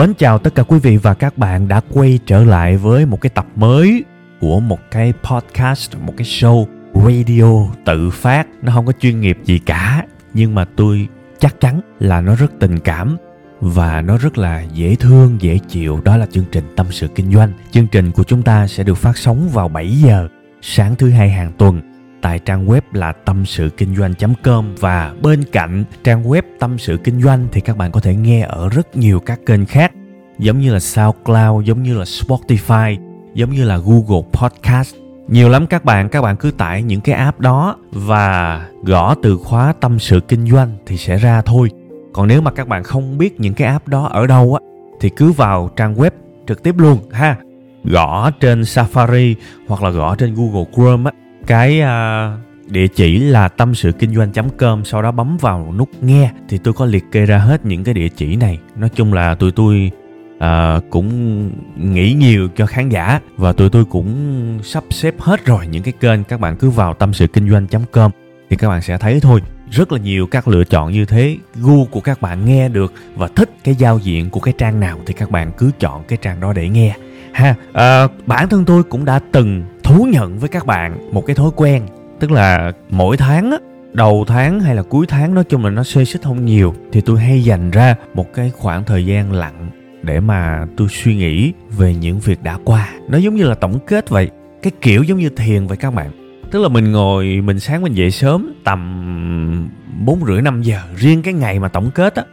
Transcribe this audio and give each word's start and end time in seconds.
Mến 0.00 0.14
chào 0.14 0.38
tất 0.38 0.54
cả 0.54 0.62
quý 0.62 0.78
vị 0.78 0.96
và 0.96 1.14
các 1.14 1.38
bạn 1.38 1.68
đã 1.68 1.80
quay 1.92 2.18
trở 2.26 2.44
lại 2.44 2.76
với 2.76 3.06
một 3.06 3.20
cái 3.20 3.30
tập 3.30 3.46
mới 3.56 4.04
của 4.40 4.60
một 4.60 4.78
cái 4.90 5.12
podcast, 5.22 5.96
một 5.96 6.14
cái 6.16 6.26
show 6.26 6.66
radio 6.94 7.66
tự 7.84 8.10
phát. 8.10 8.46
Nó 8.62 8.72
không 8.72 8.86
có 8.86 8.92
chuyên 9.00 9.20
nghiệp 9.20 9.38
gì 9.44 9.58
cả, 9.58 10.04
nhưng 10.34 10.54
mà 10.54 10.64
tôi 10.64 11.08
chắc 11.38 11.60
chắn 11.60 11.80
là 11.98 12.20
nó 12.20 12.34
rất 12.34 12.52
tình 12.60 12.78
cảm 12.78 13.16
và 13.60 14.00
nó 14.00 14.18
rất 14.18 14.38
là 14.38 14.62
dễ 14.74 14.94
thương, 14.94 15.36
dễ 15.40 15.58
chịu. 15.68 16.00
Đó 16.04 16.16
là 16.16 16.26
chương 16.26 16.46
trình 16.52 16.64
Tâm 16.76 16.86
sự 16.90 17.08
Kinh 17.14 17.32
doanh. 17.32 17.52
Chương 17.70 17.86
trình 17.86 18.10
của 18.10 18.24
chúng 18.24 18.42
ta 18.42 18.66
sẽ 18.66 18.84
được 18.84 18.98
phát 18.98 19.18
sóng 19.18 19.48
vào 19.48 19.68
7 19.68 19.90
giờ 19.90 20.28
sáng 20.62 20.96
thứ 20.96 21.10
hai 21.10 21.30
hàng 21.30 21.52
tuần 21.58 21.89
tại 22.22 22.38
trang 22.38 22.66
web 22.66 22.80
là 22.92 23.12
tâm 23.12 23.46
sự 23.46 23.70
kinh 23.76 23.96
doanh.com 23.96 24.74
và 24.80 25.14
bên 25.22 25.44
cạnh 25.52 25.84
trang 26.04 26.24
web 26.24 26.42
tâm 26.58 26.78
sự 26.78 26.98
kinh 27.04 27.22
doanh 27.22 27.48
thì 27.52 27.60
các 27.60 27.76
bạn 27.76 27.92
có 27.92 28.00
thể 28.00 28.14
nghe 28.14 28.40
ở 28.40 28.68
rất 28.68 28.96
nhiều 28.96 29.20
các 29.20 29.40
kênh 29.46 29.66
khác 29.66 29.92
giống 30.40 30.60
như 30.60 30.72
là 30.72 30.80
SoundCloud, 30.80 31.66
giống 31.66 31.82
như 31.82 31.98
là 31.98 32.04
Spotify, 32.04 32.96
giống 33.34 33.50
như 33.50 33.64
là 33.64 33.78
Google 33.78 34.28
Podcast. 34.32 34.94
Nhiều 35.28 35.48
lắm 35.48 35.66
các 35.66 35.84
bạn, 35.84 36.08
các 36.08 36.22
bạn 36.22 36.36
cứ 36.36 36.50
tải 36.50 36.82
những 36.82 37.00
cái 37.00 37.14
app 37.14 37.40
đó 37.40 37.76
và 37.92 38.66
gõ 38.82 39.14
từ 39.22 39.36
khóa 39.36 39.72
tâm 39.80 39.98
sự 39.98 40.20
kinh 40.28 40.50
doanh 40.50 40.76
thì 40.86 40.96
sẽ 40.96 41.16
ra 41.16 41.42
thôi. 41.42 41.70
Còn 42.12 42.28
nếu 42.28 42.40
mà 42.40 42.50
các 42.50 42.68
bạn 42.68 42.84
không 42.84 43.18
biết 43.18 43.40
những 43.40 43.54
cái 43.54 43.68
app 43.68 43.88
đó 43.88 44.08
ở 44.12 44.26
đâu 44.26 44.54
á 44.54 44.66
thì 45.00 45.08
cứ 45.08 45.32
vào 45.32 45.70
trang 45.76 45.94
web 45.94 46.10
trực 46.46 46.62
tiếp 46.62 46.74
luôn 46.78 46.98
ha. 47.12 47.36
Gõ 47.84 48.30
trên 48.40 48.60
Safari 48.60 49.34
hoặc 49.68 49.82
là 49.82 49.90
gõ 49.90 50.14
trên 50.14 50.34
Google 50.34 50.64
Chrome 50.74 51.10
á 51.10 51.16
cái 51.50 51.80
uh, 51.80 52.70
địa 52.72 52.86
chỉ 52.86 53.18
là 53.18 53.48
tâm 53.48 53.74
sự 53.74 53.92
kinh 53.92 54.14
doanh.com 54.14 54.84
sau 54.84 55.02
đó 55.02 55.12
bấm 55.12 55.36
vào 55.36 55.74
nút 55.78 55.88
nghe 56.00 56.30
thì 56.48 56.58
tôi 56.58 56.74
có 56.74 56.84
liệt 56.84 57.04
kê 57.12 57.26
ra 57.26 57.38
hết 57.38 57.66
những 57.66 57.84
cái 57.84 57.94
địa 57.94 58.08
chỉ 58.08 58.36
này. 58.36 58.58
Nói 58.76 58.88
chung 58.88 59.12
là 59.12 59.34
tụi 59.34 59.52
tôi 59.52 59.90
uh, 60.36 60.90
cũng 60.90 61.50
nghĩ 61.76 62.12
nhiều 62.12 62.48
cho 62.56 62.66
khán 62.66 62.88
giả 62.88 63.20
và 63.36 63.52
tụi 63.52 63.70
tôi 63.70 63.84
cũng 63.84 64.58
sắp 64.62 64.84
xếp 64.90 65.14
hết 65.18 65.44
rồi 65.44 65.66
những 65.66 65.82
cái 65.82 65.92
kênh. 66.00 66.24
Các 66.24 66.40
bạn 66.40 66.56
cứ 66.56 66.70
vào 66.70 66.94
tâm 66.94 67.12
sự 67.14 67.26
kinh 67.26 67.50
doanh.com 67.50 68.10
thì 68.50 68.56
các 68.56 68.68
bạn 68.68 68.82
sẽ 68.82 68.98
thấy 68.98 69.20
thôi. 69.20 69.40
Rất 69.70 69.92
là 69.92 69.98
nhiều 69.98 70.26
các 70.26 70.48
lựa 70.48 70.64
chọn 70.64 70.92
như 70.92 71.04
thế. 71.04 71.36
Gu 71.54 71.84
của 71.84 72.00
các 72.00 72.22
bạn 72.22 72.44
nghe 72.44 72.68
được 72.68 72.92
và 73.16 73.28
thích 73.28 73.50
cái 73.64 73.74
giao 73.74 73.98
diện 73.98 74.30
của 74.30 74.40
cái 74.40 74.54
trang 74.58 74.80
nào 74.80 74.98
thì 75.06 75.14
các 75.14 75.30
bạn 75.30 75.52
cứ 75.58 75.70
chọn 75.80 76.04
cái 76.08 76.18
trang 76.22 76.40
đó 76.40 76.52
để 76.52 76.68
nghe. 76.68 76.96
Ha 77.32 77.54
à, 77.72 78.06
bản 78.26 78.48
thân 78.48 78.64
tôi 78.64 78.82
cũng 78.82 79.04
đã 79.04 79.20
từng 79.32 79.64
thú 79.90 80.04
nhận 80.04 80.38
với 80.38 80.48
các 80.48 80.66
bạn 80.66 80.98
một 81.12 81.26
cái 81.26 81.36
thói 81.36 81.50
quen, 81.56 81.82
tức 82.20 82.30
là 82.30 82.72
mỗi 82.90 83.16
tháng 83.16 83.50
á, 83.50 83.58
đầu 83.92 84.24
tháng 84.26 84.60
hay 84.60 84.74
là 84.74 84.82
cuối 84.82 85.06
tháng, 85.06 85.34
nói 85.34 85.44
chung 85.44 85.64
là 85.64 85.70
nó 85.70 85.82
xê 85.82 86.04
xích 86.04 86.22
không 86.22 86.44
nhiều, 86.44 86.74
thì 86.92 87.00
tôi 87.00 87.20
hay 87.20 87.44
dành 87.44 87.70
ra 87.70 87.94
một 88.14 88.32
cái 88.34 88.50
khoảng 88.56 88.84
thời 88.84 89.06
gian 89.06 89.32
lặng 89.32 89.70
để 90.02 90.20
mà 90.20 90.66
tôi 90.76 90.88
suy 90.90 91.16
nghĩ 91.16 91.52
về 91.78 91.94
những 91.94 92.20
việc 92.20 92.42
đã 92.42 92.58
qua. 92.64 92.88
Nó 93.08 93.18
giống 93.18 93.34
như 93.34 93.44
là 93.44 93.54
tổng 93.54 93.78
kết 93.86 94.08
vậy, 94.08 94.30
cái 94.62 94.72
kiểu 94.80 95.02
giống 95.02 95.18
như 95.18 95.28
thiền 95.28 95.66
vậy 95.66 95.76
các 95.76 95.94
bạn. 95.94 96.10
Tức 96.50 96.62
là 96.62 96.68
mình 96.68 96.92
ngồi, 96.92 97.40
mình 97.44 97.60
sáng 97.60 97.82
mình 97.82 97.92
dậy 97.92 98.10
sớm 98.10 98.54
tầm 98.64 99.70
bốn 100.04 100.24
rưỡi 100.26 100.42
năm 100.42 100.62
giờ, 100.62 100.80
riêng 100.96 101.22
cái 101.22 101.34
ngày 101.34 101.58
mà 101.58 101.68
tổng 101.68 101.90
kết 101.94 102.14
á, 102.14 102.24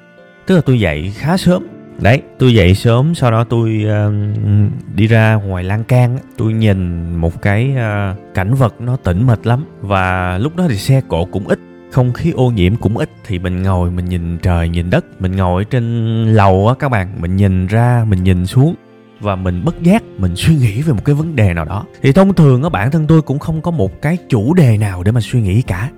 tức 0.45 0.55
là 0.55 0.61
tôi 0.61 0.79
dậy 0.79 1.13
khá 1.17 1.37
sớm 1.37 1.67
đấy 2.01 2.21
tôi 2.39 2.53
dậy 2.53 2.75
sớm 2.75 3.15
sau 3.15 3.31
đó 3.31 3.43
tôi 3.43 3.85
uh, 3.85 4.13
đi 4.95 5.07
ra 5.07 5.33
ngoài 5.33 5.63
lan 5.63 5.83
can 5.83 6.17
tôi 6.37 6.53
nhìn 6.53 7.15
một 7.15 7.41
cái 7.41 7.73
uh, 7.75 8.17
cảnh 8.33 8.53
vật 8.53 8.75
nó 8.81 8.95
tĩnh 8.95 9.27
mịch 9.27 9.45
lắm. 9.45 9.65
Và 9.81 10.37
lúc 10.37 10.55
đó 10.55 10.65
thì 10.69 10.75
xe 10.75 11.01
cộ 11.07 11.25
cũng 11.25 11.47
ít 11.47 11.59
không 11.91 12.13
khí 12.13 12.31
ô 12.31 12.51
nhiễm 12.51 12.75
cũng 12.75 12.97
ít. 12.97 13.09
Thì 13.25 13.39
mình 13.39 13.63
ngồi 13.63 13.91
mình 13.91 14.05
nhìn 14.05 14.37
trời 14.37 14.69
nhìn 14.69 14.89
đất 14.89 15.05
mình 15.21 15.35
ngồi 15.35 15.65
trên 15.65 16.25
lầu 16.25 16.67
á 16.67 16.73
các 16.79 16.89
bạn. 16.89 17.21
Mình 17.21 17.35
nhìn 17.35 17.67
ra 17.67 18.05
mình 18.07 18.23
nhìn 18.23 18.45
xuống. 18.45 18.75
Và 19.19 19.35
mình 19.35 19.61
bất 19.65 19.83
giác 19.83 20.03
mình 20.17 20.35
suy 20.35 20.55
nghĩ 20.55 20.81
về 20.81 20.93
một 20.93 21.05
cái 21.05 21.15
vấn 21.15 21.35
đề 21.35 21.53
nào 21.53 21.65
đó. 21.65 21.85
Thì 22.01 22.11
thông 22.11 22.33
thường 22.33 22.63
á 22.63 22.69
bản 22.69 22.91
thân 22.91 23.07
tôi 23.07 23.21
cũng 23.21 23.39
không 23.39 23.61
có 23.61 23.71
một 23.71 24.01
cái 24.01 24.17
chủ 24.29 24.53
đề 24.53 24.77
nào 24.77 25.03
để 25.03 25.11
mà 25.11 25.21
suy 25.21 25.41
nghĩ 25.41 25.61
cả. 25.61 25.89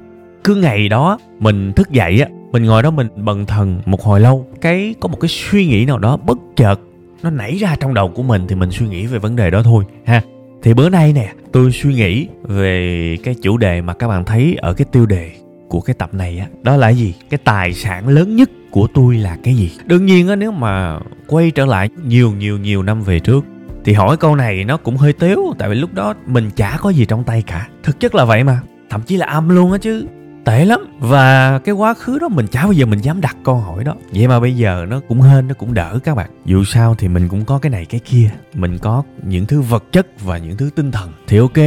Cứ 0.43 0.55
ngày 0.55 0.89
đó 0.89 1.19
mình 1.39 1.73
thức 1.73 1.89
dậy 1.89 2.19
á 2.21 2.27
mình 2.51 2.63
ngồi 2.63 2.83
đó 2.83 2.91
mình 2.91 3.07
bần 3.15 3.45
thần 3.45 3.81
một 3.85 4.03
hồi 4.03 4.19
lâu, 4.19 4.47
cái 4.61 4.95
có 4.99 5.07
một 5.07 5.17
cái 5.21 5.29
suy 5.29 5.67
nghĩ 5.67 5.85
nào 5.85 5.99
đó 5.99 6.17
bất 6.17 6.37
chợt 6.55 6.79
nó 7.23 7.29
nảy 7.29 7.55
ra 7.55 7.75
trong 7.79 7.93
đầu 7.93 8.09
của 8.09 8.23
mình 8.23 8.45
thì 8.47 8.55
mình 8.55 8.71
suy 8.71 8.87
nghĩ 8.87 9.05
về 9.05 9.19
vấn 9.19 9.35
đề 9.35 9.49
đó 9.49 9.63
thôi, 9.63 9.83
ha. 10.05 10.21
Thì 10.63 10.73
bữa 10.73 10.89
nay 10.89 11.13
nè, 11.13 11.33
tôi 11.51 11.71
suy 11.71 11.93
nghĩ 11.93 12.27
về 12.43 13.17
cái 13.23 13.35
chủ 13.41 13.57
đề 13.57 13.81
mà 13.81 13.93
các 13.93 14.07
bạn 14.07 14.25
thấy 14.25 14.55
ở 14.61 14.73
cái 14.73 14.85
tiêu 14.91 15.05
đề 15.05 15.31
của 15.67 15.81
cái 15.81 15.93
tập 15.93 16.13
này 16.13 16.39
á, 16.39 16.47
đó 16.63 16.77
là 16.77 16.89
gì? 16.89 17.13
Cái 17.29 17.37
tài 17.43 17.73
sản 17.73 18.07
lớn 18.07 18.35
nhất 18.35 18.49
của 18.71 18.87
tôi 18.93 19.15
là 19.15 19.37
cái 19.43 19.55
gì? 19.55 19.71
Đương 19.85 20.05
nhiên 20.05 20.27
á, 20.27 20.35
nếu 20.35 20.51
mà 20.51 20.99
quay 21.27 21.51
trở 21.51 21.65
lại 21.65 21.89
nhiều 22.05 22.31
nhiều 22.31 22.57
nhiều 22.57 22.83
năm 22.83 23.01
về 23.01 23.19
trước 23.19 23.45
thì 23.85 23.93
hỏi 23.93 24.17
câu 24.17 24.35
này 24.35 24.63
nó 24.63 24.77
cũng 24.77 24.97
hơi 24.97 25.13
tếu 25.13 25.53
tại 25.59 25.69
vì 25.69 25.75
lúc 25.75 25.93
đó 25.93 26.13
mình 26.25 26.49
chả 26.55 26.77
có 26.81 26.89
gì 26.89 27.05
trong 27.05 27.23
tay 27.23 27.43
cả. 27.47 27.67
Thực 27.83 27.99
chất 27.99 28.15
là 28.15 28.25
vậy 28.25 28.43
mà, 28.43 28.61
thậm 28.89 29.01
chí 29.01 29.17
là 29.17 29.25
âm 29.25 29.49
luôn 29.49 29.71
á 29.71 29.77
chứ 29.77 30.05
tệ 30.49 30.65
lắm. 30.65 30.79
Và 30.99 31.59
cái 31.59 31.75
quá 31.75 31.93
khứ 31.93 32.19
đó 32.19 32.27
mình, 32.27 32.47
chả 32.47 32.63
bao 32.63 32.71
giờ 32.71 32.85
mình 32.85 32.99
dám 32.99 33.21
đặt 33.21 33.37
câu 33.43 33.55
hỏi 33.55 33.83
đó. 33.83 33.95
Vậy 34.13 34.27
mà 34.27 34.39
bây 34.39 34.55
giờ 34.55 34.85
nó 34.89 35.01
cũng 35.07 35.21
hên, 35.21 35.47
nó 35.47 35.53
cũng 35.53 35.73
đỡ 35.73 35.99
các 36.03 36.15
bạn. 36.15 36.29
Dù 36.45 36.63
sao 36.63 36.95
thì 36.95 37.07
mình 37.07 37.27
cũng 37.27 37.45
có 37.45 37.59
cái 37.59 37.69
này 37.69 37.85
cái 37.85 37.99
kia. 37.99 38.29
Mình 38.53 38.77
có 38.77 39.03
những 39.23 39.45
thứ 39.45 39.61
vật 39.61 39.83
chất 39.91 40.07
và 40.21 40.37
những 40.37 40.57
thứ 40.57 40.69
tinh 40.75 40.91
thần. 40.91 41.11
Thì 41.27 41.37
ok, 41.37 41.57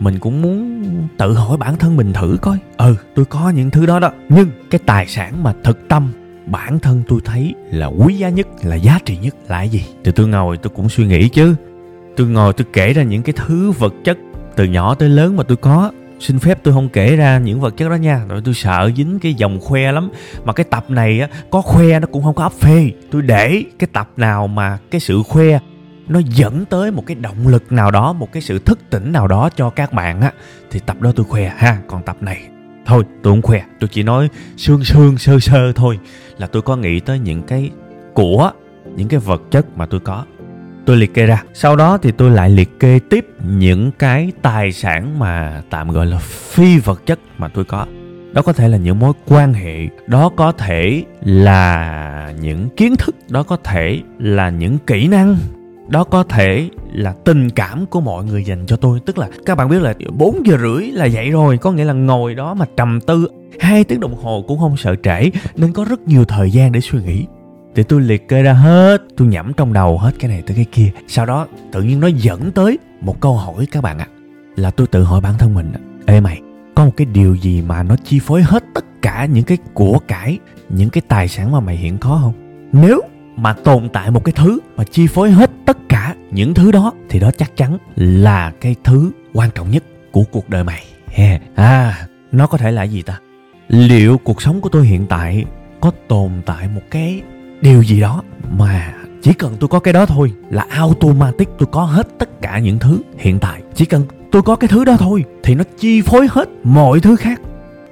mình 0.00 0.18
cũng 0.18 0.42
muốn 0.42 0.84
tự 1.18 1.32
hỏi 1.32 1.56
bản 1.56 1.76
thân 1.76 1.96
mình 1.96 2.12
thử 2.12 2.38
coi. 2.42 2.58
Ừ 2.76 2.96
tôi 3.14 3.24
có 3.24 3.50
những 3.50 3.70
thứ 3.70 3.86
đó 3.86 4.00
đó. 4.00 4.12
Nhưng 4.28 4.48
cái 4.70 4.80
tài 4.86 5.06
sản 5.06 5.42
mà 5.42 5.54
thực 5.64 5.88
tâm 5.88 6.12
bản 6.46 6.78
thân 6.78 7.02
tôi 7.08 7.20
thấy 7.24 7.54
là 7.70 7.86
quý 7.86 8.14
giá 8.14 8.28
nhất, 8.28 8.46
là 8.62 8.76
giá 8.76 8.98
trị 9.04 9.16
nhất 9.16 9.34
là 9.48 9.58
cái 9.58 9.68
gì? 9.68 9.84
Thì 10.04 10.12
tôi 10.12 10.28
ngồi 10.28 10.56
tôi 10.56 10.72
cũng 10.76 10.88
suy 10.88 11.06
nghĩ 11.06 11.28
chứ. 11.28 11.54
Tôi 12.16 12.26
ngồi 12.26 12.52
tôi 12.52 12.66
kể 12.72 12.92
ra 12.92 13.02
những 13.02 13.22
cái 13.22 13.34
thứ 13.46 13.70
vật 13.70 13.94
chất 14.04 14.18
từ 14.56 14.64
nhỏ 14.64 14.94
tới 14.94 15.08
lớn 15.08 15.36
mà 15.36 15.42
tôi 15.42 15.56
có 15.56 15.92
xin 16.20 16.38
phép 16.38 16.58
tôi 16.62 16.74
không 16.74 16.88
kể 16.88 17.16
ra 17.16 17.38
những 17.38 17.60
vật 17.60 17.76
chất 17.76 17.88
đó 17.88 17.94
nha. 17.94 18.24
Rồi 18.28 18.42
tôi 18.44 18.54
sợ 18.54 18.90
dính 18.96 19.18
cái 19.18 19.34
dòng 19.34 19.60
khoe 19.60 19.92
lắm. 19.92 20.10
Mà 20.44 20.52
cái 20.52 20.64
tập 20.64 20.90
này 20.90 21.20
á, 21.20 21.28
có 21.50 21.60
khoe 21.60 22.00
nó 22.00 22.06
cũng 22.06 22.22
không 22.22 22.34
có 22.34 22.42
ấp 22.42 22.52
phê. 22.52 22.90
Tôi 23.10 23.22
để 23.22 23.64
cái 23.78 23.88
tập 23.92 24.10
nào 24.16 24.46
mà 24.46 24.78
cái 24.90 25.00
sự 25.00 25.22
khoe 25.22 25.58
nó 26.08 26.20
dẫn 26.24 26.64
tới 26.64 26.90
một 26.90 27.06
cái 27.06 27.14
động 27.14 27.48
lực 27.48 27.72
nào 27.72 27.90
đó, 27.90 28.12
một 28.12 28.32
cái 28.32 28.42
sự 28.42 28.58
thức 28.58 28.78
tỉnh 28.90 29.12
nào 29.12 29.28
đó 29.28 29.50
cho 29.56 29.70
các 29.70 29.92
bạn 29.92 30.20
á, 30.20 30.32
thì 30.70 30.80
tập 30.80 31.00
đó 31.00 31.12
tôi 31.16 31.26
khoe 31.28 31.52
ha. 31.56 31.78
Còn 31.88 32.02
tập 32.02 32.16
này, 32.20 32.42
thôi, 32.86 33.04
tôi 33.22 33.32
không 33.32 33.42
khoe. 33.42 33.62
Tôi 33.80 33.88
chỉ 33.88 34.02
nói 34.02 34.28
sương 34.56 34.84
sương, 34.84 35.18
sơ 35.18 35.38
sơ 35.40 35.72
thôi 35.72 35.98
là 36.38 36.46
tôi 36.46 36.62
có 36.62 36.76
nghĩ 36.76 37.00
tới 37.00 37.18
những 37.18 37.42
cái 37.42 37.70
của, 38.14 38.50
những 38.96 39.08
cái 39.08 39.20
vật 39.20 39.42
chất 39.50 39.78
mà 39.78 39.86
tôi 39.86 40.00
có 40.00 40.24
tôi 40.86 40.96
liệt 40.96 41.14
kê 41.14 41.26
ra. 41.26 41.42
Sau 41.54 41.76
đó 41.76 41.98
thì 41.98 42.12
tôi 42.12 42.30
lại 42.30 42.50
liệt 42.50 42.80
kê 42.80 42.98
tiếp 43.10 43.26
những 43.48 43.90
cái 43.98 44.32
tài 44.42 44.72
sản 44.72 45.18
mà 45.18 45.62
tạm 45.70 45.90
gọi 45.90 46.06
là 46.06 46.18
phi 46.18 46.78
vật 46.78 47.06
chất 47.06 47.18
mà 47.38 47.48
tôi 47.48 47.64
có. 47.64 47.86
Đó 48.32 48.42
có 48.42 48.52
thể 48.52 48.68
là 48.68 48.76
những 48.76 48.98
mối 48.98 49.12
quan 49.26 49.54
hệ, 49.54 49.88
đó 50.06 50.30
có 50.36 50.52
thể 50.52 51.04
là 51.24 52.32
những 52.40 52.68
kiến 52.76 52.96
thức, 52.96 53.16
đó 53.28 53.42
có 53.42 53.56
thể 53.64 54.00
là 54.18 54.50
những 54.50 54.78
kỹ 54.86 55.08
năng, 55.08 55.36
đó 55.88 56.04
có 56.04 56.22
thể 56.22 56.68
là 56.92 57.14
tình 57.24 57.50
cảm 57.50 57.86
của 57.86 58.00
mọi 58.00 58.24
người 58.24 58.44
dành 58.44 58.66
cho 58.66 58.76
tôi. 58.76 59.00
Tức 59.06 59.18
là 59.18 59.28
các 59.46 59.54
bạn 59.54 59.68
biết 59.68 59.82
là 59.82 59.94
4 60.12 60.46
giờ 60.46 60.56
rưỡi 60.58 60.86
là 60.86 61.04
dậy 61.04 61.30
rồi, 61.30 61.58
có 61.58 61.72
nghĩa 61.72 61.84
là 61.84 61.92
ngồi 61.92 62.34
đó 62.34 62.54
mà 62.54 62.66
trầm 62.76 63.00
tư. 63.00 63.28
Hai 63.60 63.84
tiếng 63.84 64.00
đồng 64.00 64.14
hồ 64.14 64.44
cũng 64.48 64.58
không 64.58 64.76
sợ 64.76 64.94
trễ, 65.02 65.30
nên 65.56 65.72
có 65.72 65.84
rất 65.84 66.00
nhiều 66.08 66.24
thời 66.24 66.50
gian 66.50 66.72
để 66.72 66.80
suy 66.80 66.98
nghĩ 67.06 67.26
thì 67.74 67.82
tôi 67.82 68.00
liệt 68.00 68.28
kê 68.28 68.42
ra 68.42 68.52
hết 68.52 69.02
tôi 69.16 69.28
nhẩm 69.28 69.52
trong 69.52 69.72
đầu 69.72 69.98
hết 69.98 70.12
cái 70.18 70.30
này 70.30 70.42
tới 70.46 70.56
cái 70.56 70.64
kia. 70.72 70.90
Sau 71.08 71.26
đó 71.26 71.46
tự 71.72 71.82
nhiên 71.82 72.00
nó 72.00 72.06
dẫn 72.06 72.52
tới 72.52 72.78
một 73.00 73.20
câu 73.20 73.36
hỏi 73.36 73.66
các 73.70 73.82
bạn 73.82 73.98
ạ. 73.98 74.06
À, 74.10 74.14
là 74.56 74.70
tôi 74.70 74.86
tự 74.86 75.02
hỏi 75.02 75.20
bản 75.20 75.34
thân 75.38 75.54
mình 75.54 75.72
ê 76.06 76.20
mày 76.20 76.40
có 76.74 76.84
một 76.84 76.90
cái 76.96 77.04
điều 77.04 77.34
gì 77.34 77.62
mà 77.62 77.82
nó 77.82 77.96
chi 78.04 78.18
phối 78.18 78.42
hết 78.42 78.64
tất 78.74 78.84
cả 79.02 79.24
những 79.24 79.44
cái 79.44 79.58
của 79.74 79.98
cải 80.08 80.38
những 80.68 80.90
cái 80.90 81.02
tài 81.08 81.28
sản 81.28 81.52
mà 81.52 81.60
mày 81.60 81.76
hiện 81.76 81.98
có 81.98 82.18
không? 82.22 82.32
Nếu 82.72 83.00
mà 83.36 83.52
tồn 83.52 83.88
tại 83.88 84.10
một 84.10 84.24
cái 84.24 84.32
thứ 84.36 84.58
mà 84.76 84.84
chi 84.84 85.06
phối 85.06 85.30
hết 85.30 85.50
tất 85.66 85.78
cả 85.88 86.14
những 86.30 86.54
thứ 86.54 86.72
đó 86.72 86.92
thì 87.08 87.20
đó 87.20 87.30
chắc 87.38 87.56
chắn 87.56 87.78
là 87.96 88.52
cái 88.60 88.74
thứ 88.84 89.10
quan 89.34 89.50
trọng 89.54 89.70
nhất 89.70 89.84
của 90.12 90.24
cuộc 90.32 90.50
đời 90.50 90.64
mày. 90.64 90.84
Yeah. 91.16 91.42
à 91.54 92.06
nó 92.32 92.46
có 92.46 92.58
thể 92.58 92.70
là 92.70 92.82
gì 92.82 93.02
ta? 93.02 93.18
Liệu 93.68 94.18
cuộc 94.18 94.42
sống 94.42 94.60
của 94.60 94.68
tôi 94.68 94.86
hiện 94.86 95.06
tại 95.06 95.44
có 95.80 95.92
tồn 96.08 96.30
tại 96.46 96.68
một 96.74 96.82
cái 96.90 97.22
điều 97.64 97.82
gì 97.82 98.00
đó 98.00 98.22
mà 98.50 98.94
chỉ 99.22 99.32
cần 99.32 99.56
tôi 99.60 99.68
có 99.68 99.78
cái 99.78 99.94
đó 99.94 100.06
thôi 100.06 100.32
là 100.50 100.66
automatic 100.70 101.48
tôi 101.58 101.68
có 101.72 101.84
hết 101.84 102.08
tất 102.18 102.42
cả 102.42 102.58
những 102.58 102.78
thứ 102.78 102.98
hiện 103.18 103.38
tại. 103.38 103.62
Chỉ 103.74 103.84
cần 103.84 104.02
tôi 104.30 104.42
có 104.42 104.56
cái 104.56 104.68
thứ 104.68 104.84
đó 104.84 104.96
thôi 104.98 105.24
thì 105.42 105.54
nó 105.54 105.64
chi 105.78 106.02
phối 106.02 106.26
hết 106.30 106.48
mọi 106.64 107.00
thứ 107.00 107.16
khác. 107.16 107.40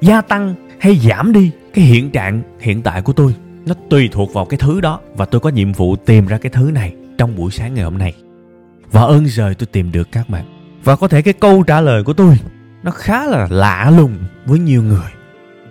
Gia 0.01 0.21
tăng 0.21 0.55
hay 0.81 0.97
giảm 0.97 1.33
đi 1.33 1.51
cái 1.75 1.85
hiện 1.85 2.11
trạng 2.11 2.43
hiện 2.61 2.83
tại 2.83 3.03
của 3.03 3.13
tôi, 3.13 3.35
nó 3.67 3.75
tùy 3.91 4.09
thuộc 4.13 4.35
vào 4.35 4.45
cái 4.45 4.59
thứ 4.59 4.81
đó 4.81 5.01
và 5.15 5.25
tôi 5.25 5.41
có 5.41 5.51
nhiệm 5.51 5.73
vụ 5.73 5.97
tìm 5.97 6.27
ra 6.27 6.39
cái 6.39 6.51
thứ 6.51 6.71
này 6.71 6.95
trong 7.19 7.37
buổi 7.37 7.51
sáng 7.51 7.75
ngày 7.75 7.85
hôm 7.85 7.99
nay. 7.99 8.15
Và 8.93 9.03
ơn 9.03 9.27
trời 9.37 9.55
tôi 9.55 9.67
tìm 9.67 9.93
được 9.93 10.13
các 10.13 10.29
bạn. 10.29 10.45
Và 10.85 10.97
có 10.97 11.09
thể 11.09 11.23
cái 11.23 11.35
câu 11.35 11.63
trả 11.63 11.81
lời 11.81 12.05
của 12.05 12.13
tôi 12.13 12.39
nó 12.83 12.91
khá 12.91 13.27
là 13.27 13.47
lạ 13.51 13.93
lùng 13.97 14.15
với 14.47 14.59
nhiều 14.59 14.83
người 14.83 15.11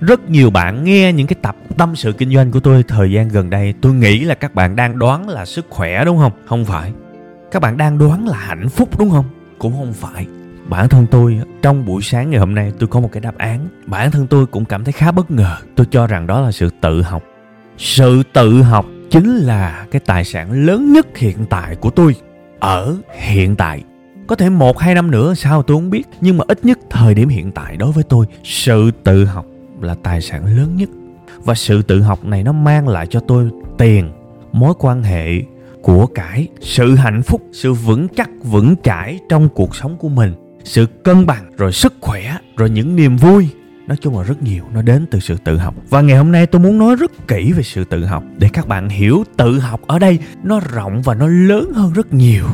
rất 0.01 0.29
nhiều 0.29 0.49
bạn 0.49 0.83
nghe 0.83 1.13
những 1.13 1.27
cái 1.27 1.35
tập 1.41 1.55
tâm 1.77 1.95
sự 1.95 2.13
kinh 2.13 2.33
doanh 2.33 2.51
của 2.51 2.59
tôi 2.59 2.83
thời 2.83 3.11
gian 3.11 3.29
gần 3.29 3.49
đây. 3.49 3.73
Tôi 3.81 3.93
nghĩ 3.93 4.19
là 4.19 4.35
các 4.35 4.55
bạn 4.55 4.75
đang 4.75 4.99
đoán 4.99 5.29
là 5.29 5.45
sức 5.45 5.65
khỏe 5.69 6.05
đúng 6.05 6.17
không? 6.17 6.31
Không 6.45 6.65
phải. 6.65 6.91
Các 7.51 7.61
bạn 7.61 7.77
đang 7.77 7.97
đoán 7.97 8.27
là 8.27 8.37
hạnh 8.37 8.69
phúc 8.69 8.99
đúng 8.99 9.09
không? 9.09 9.25
Cũng 9.59 9.73
không 9.73 9.93
phải. 9.93 10.25
Bản 10.69 10.89
thân 10.89 11.07
tôi, 11.11 11.39
trong 11.61 11.85
buổi 11.85 12.01
sáng 12.01 12.29
ngày 12.29 12.39
hôm 12.39 12.55
nay, 12.55 12.71
tôi 12.79 12.87
có 12.87 12.99
một 12.99 13.09
cái 13.11 13.21
đáp 13.21 13.37
án. 13.37 13.67
Bản 13.85 14.11
thân 14.11 14.27
tôi 14.27 14.45
cũng 14.45 14.65
cảm 14.65 14.83
thấy 14.83 14.91
khá 14.91 15.11
bất 15.11 15.31
ngờ. 15.31 15.57
Tôi 15.75 15.87
cho 15.91 16.07
rằng 16.07 16.27
đó 16.27 16.41
là 16.41 16.51
sự 16.51 16.69
tự 16.81 17.01
học. 17.01 17.23
Sự 17.77 18.23
tự 18.33 18.61
học 18.61 18.85
chính 19.09 19.35
là 19.35 19.85
cái 19.91 19.99
tài 20.05 20.23
sản 20.23 20.65
lớn 20.65 20.93
nhất 20.93 21.17
hiện 21.17 21.37
tại 21.49 21.75
của 21.75 21.89
tôi. 21.89 22.15
Ở 22.59 22.97
hiện 23.19 23.55
tại. 23.55 23.83
Có 24.27 24.35
thể 24.35 24.49
một, 24.49 24.79
hai 24.79 24.95
năm 24.95 25.11
nữa, 25.11 25.33
sao 25.33 25.63
tôi 25.63 25.77
không 25.77 25.89
biết. 25.89 26.03
Nhưng 26.21 26.37
mà 26.37 26.43
ít 26.47 26.65
nhất 26.65 26.79
thời 26.89 27.13
điểm 27.13 27.29
hiện 27.29 27.51
tại 27.51 27.77
đối 27.77 27.91
với 27.91 28.03
tôi, 28.03 28.25
sự 28.43 28.91
tự 29.03 29.25
học 29.25 29.45
là 29.83 29.95
tài 30.03 30.21
sản 30.21 30.57
lớn 30.57 30.75
nhất. 30.75 30.89
Và 31.43 31.55
sự 31.55 31.81
tự 31.81 32.01
học 32.01 32.25
này 32.25 32.43
nó 32.43 32.51
mang 32.51 32.87
lại 32.87 33.07
cho 33.09 33.19
tôi 33.19 33.49
tiền, 33.77 34.11
mối 34.51 34.73
quan 34.79 35.03
hệ 35.03 35.41
của 35.81 36.05
cải, 36.05 36.47
sự 36.61 36.95
hạnh 36.95 37.21
phúc, 37.23 37.41
sự 37.53 37.73
vững 37.73 38.07
chắc, 38.15 38.29
vững 38.43 38.75
chãi 38.83 39.19
trong 39.29 39.49
cuộc 39.49 39.75
sống 39.75 39.97
của 39.97 40.09
mình, 40.09 40.33
sự 40.63 40.85
cân 41.03 41.25
bằng, 41.25 41.51
rồi 41.57 41.71
sức 41.71 41.93
khỏe, 42.01 42.37
rồi 42.57 42.69
những 42.69 42.95
niềm 42.95 43.17
vui. 43.17 43.49
Nói 43.87 43.97
chung 44.01 44.17
là 44.17 44.23
rất 44.23 44.43
nhiều, 44.43 44.63
nó 44.73 44.81
đến 44.81 45.05
từ 45.11 45.19
sự 45.19 45.37
tự 45.43 45.57
học. 45.57 45.75
Và 45.89 46.01
ngày 46.01 46.17
hôm 46.17 46.31
nay 46.31 46.45
tôi 46.45 46.61
muốn 46.61 46.77
nói 46.77 46.95
rất 46.95 47.27
kỹ 47.27 47.51
về 47.51 47.63
sự 47.63 47.83
tự 47.83 48.05
học, 48.05 48.23
để 48.37 48.49
các 48.53 48.67
bạn 48.67 48.89
hiểu 48.89 49.23
tự 49.37 49.59
học 49.59 49.81
ở 49.87 49.99
đây 49.99 50.19
nó 50.43 50.59
rộng 50.59 51.01
và 51.01 51.13
nó 51.13 51.27
lớn 51.27 51.71
hơn 51.73 51.93
rất 51.93 52.13
nhiều 52.13 52.45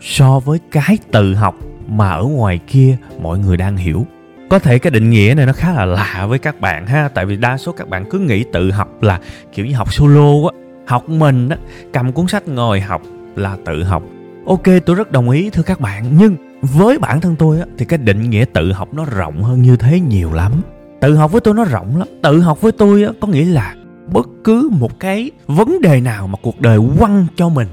so 0.00 0.40
với 0.40 0.58
cái 0.70 0.98
tự 1.12 1.34
học 1.34 1.54
mà 1.88 2.10
ở 2.10 2.24
ngoài 2.24 2.60
kia 2.66 2.96
mọi 3.22 3.38
người 3.38 3.56
đang 3.56 3.76
hiểu 3.76 4.06
có 4.48 4.58
thể 4.58 4.78
cái 4.78 4.90
định 4.90 5.10
nghĩa 5.10 5.34
này 5.36 5.46
nó 5.46 5.52
khá 5.52 5.72
là 5.72 5.84
lạ 5.84 6.26
với 6.28 6.38
các 6.38 6.60
bạn 6.60 6.86
ha, 6.86 7.08
tại 7.08 7.26
vì 7.26 7.36
đa 7.36 7.56
số 7.56 7.72
các 7.72 7.88
bạn 7.88 8.04
cứ 8.10 8.18
nghĩ 8.18 8.44
tự 8.52 8.70
học 8.70 9.02
là 9.02 9.20
kiểu 9.54 9.66
như 9.66 9.74
học 9.74 9.92
solo 9.92 10.48
á, 10.52 10.58
học 10.86 11.08
mình 11.08 11.48
á, 11.48 11.56
cầm 11.92 12.12
cuốn 12.12 12.26
sách 12.26 12.48
ngồi 12.48 12.80
học 12.80 13.02
là 13.36 13.56
tự 13.66 13.84
học. 13.84 14.02
Ok, 14.46 14.62
tôi 14.86 14.96
rất 14.96 15.12
đồng 15.12 15.30
ý 15.30 15.50
thưa 15.50 15.62
các 15.62 15.80
bạn, 15.80 16.04
nhưng 16.18 16.36
với 16.62 16.98
bản 16.98 17.20
thân 17.20 17.36
tôi 17.38 17.58
á, 17.58 17.66
thì 17.78 17.84
cái 17.84 17.98
định 17.98 18.30
nghĩa 18.30 18.44
tự 18.52 18.72
học 18.72 18.94
nó 18.94 19.04
rộng 19.04 19.42
hơn 19.42 19.62
như 19.62 19.76
thế 19.76 20.00
nhiều 20.00 20.32
lắm. 20.32 20.52
Tự 21.00 21.16
học 21.16 21.32
với 21.32 21.40
tôi 21.40 21.54
nó 21.54 21.64
rộng 21.64 21.96
lắm. 21.96 22.08
Tự 22.22 22.40
học 22.40 22.60
với 22.60 22.72
tôi 22.72 23.02
á, 23.02 23.10
có 23.20 23.28
nghĩa 23.28 23.44
là 23.44 23.74
bất 24.12 24.28
cứ 24.44 24.70
một 24.72 25.00
cái 25.00 25.30
vấn 25.46 25.80
đề 25.80 26.00
nào 26.00 26.26
mà 26.26 26.38
cuộc 26.42 26.60
đời 26.60 26.78
quăng 26.98 27.26
cho 27.36 27.48
mình 27.48 27.68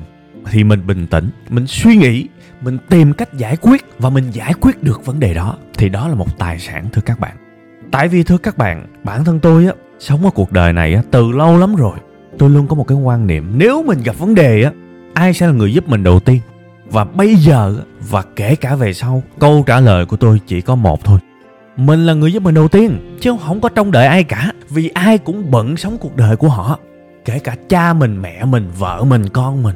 thì 0.52 0.64
mình 0.64 0.88
bình 0.88 1.08
tĩnh, 1.08 1.30
mình 1.50 1.68
suy 1.68 1.96
nghĩ, 1.96 2.28
mình 2.62 2.78
tìm 2.90 3.14
cách 3.14 3.34
giải 3.34 3.58
quyết 3.62 3.86
và 4.00 4.10
mình 4.10 4.24
giải 4.32 4.54
quyết 4.62 4.84
được 4.84 5.06
vấn 5.06 5.20
đề 5.20 5.34
đó 5.34 5.58
thì 5.78 5.90
đó 5.90 6.08
là 6.08 6.16
một 6.16 6.38
tài 6.38 6.60
sản, 6.60 6.86
thưa 6.94 7.02
các 7.02 7.20
bạn. 7.20 7.36
Tại 7.92 8.08
vì, 8.08 8.24
thưa 8.24 8.38
các 8.38 8.58
bạn, 8.58 8.86
bản 9.04 9.26
thân 9.26 9.40
tôi 9.40 9.66
á, 9.66 9.74
sống 10.00 10.24
ở 10.24 10.30
cuộc 10.30 10.52
đời 10.52 10.74
này 10.74 10.94
á, 10.94 11.02
từ 11.12 11.32
lâu 11.32 11.58
lắm 11.58 11.76
rồi, 11.76 11.98
tôi 12.38 12.50
luôn 12.50 12.68
có 12.68 12.76
một 12.76 12.84
cái 12.88 12.98
quan 12.98 13.28
niệm, 13.28 13.52
nếu 13.58 13.84
mình 13.84 14.00
gặp 14.04 14.18
vấn 14.20 14.36
đề 14.36 14.64
á, 14.64 14.72
ai 15.14 15.34
sẽ 15.34 15.48
là 15.48 15.54
người 15.54 15.74
giúp 15.74 15.90
mình 15.90 16.04
đầu 16.04 16.20
tiên? 16.20 16.40
Và 16.86 17.04
bây 17.04 17.36
giờ 17.36 17.76
và 18.10 18.24
kể 18.36 18.56
cả 18.56 18.76
về 18.76 18.94
sau, 18.94 19.24
câu 19.40 19.64
trả 19.68 19.80
lời 19.80 20.06
của 20.06 20.18
tôi 20.18 20.40
chỉ 20.48 20.62
có 20.62 20.76
một 20.76 21.04
thôi. 21.04 21.20
Mình 21.78 22.06
là 22.06 22.14
người 22.14 22.34
giúp 22.34 22.44
mình 22.44 22.56
đầu 22.56 22.68
tiên, 22.68 23.18
chứ 23.22 23.36
không 23.46 23.62
có 23.62 23.70
trông 23.70 23.92
đợi 23.92 24.08
ai 24.08 24.24
cả, 24.24 24.52
vì 24.70 24.90
ai 24.90 25.18
cũng 25.18 25.52
bận 25.52 25.78
sống 25.78 25.98
cuộc 25.98 26.16
đời 26.16 26.36
của 26.36 26.50
họ, 26.50 26.80
kể 27.26 27.40
cả 27.40 27.56
cha 27.70 27.94
mình, 27.94 28.22
mẹ 28.22 28.46
mình, 28.46 28.72
vợ 28.78 29.04
mình, 29.04 29.30
con 29.30 29.64
mình 29.64 29.76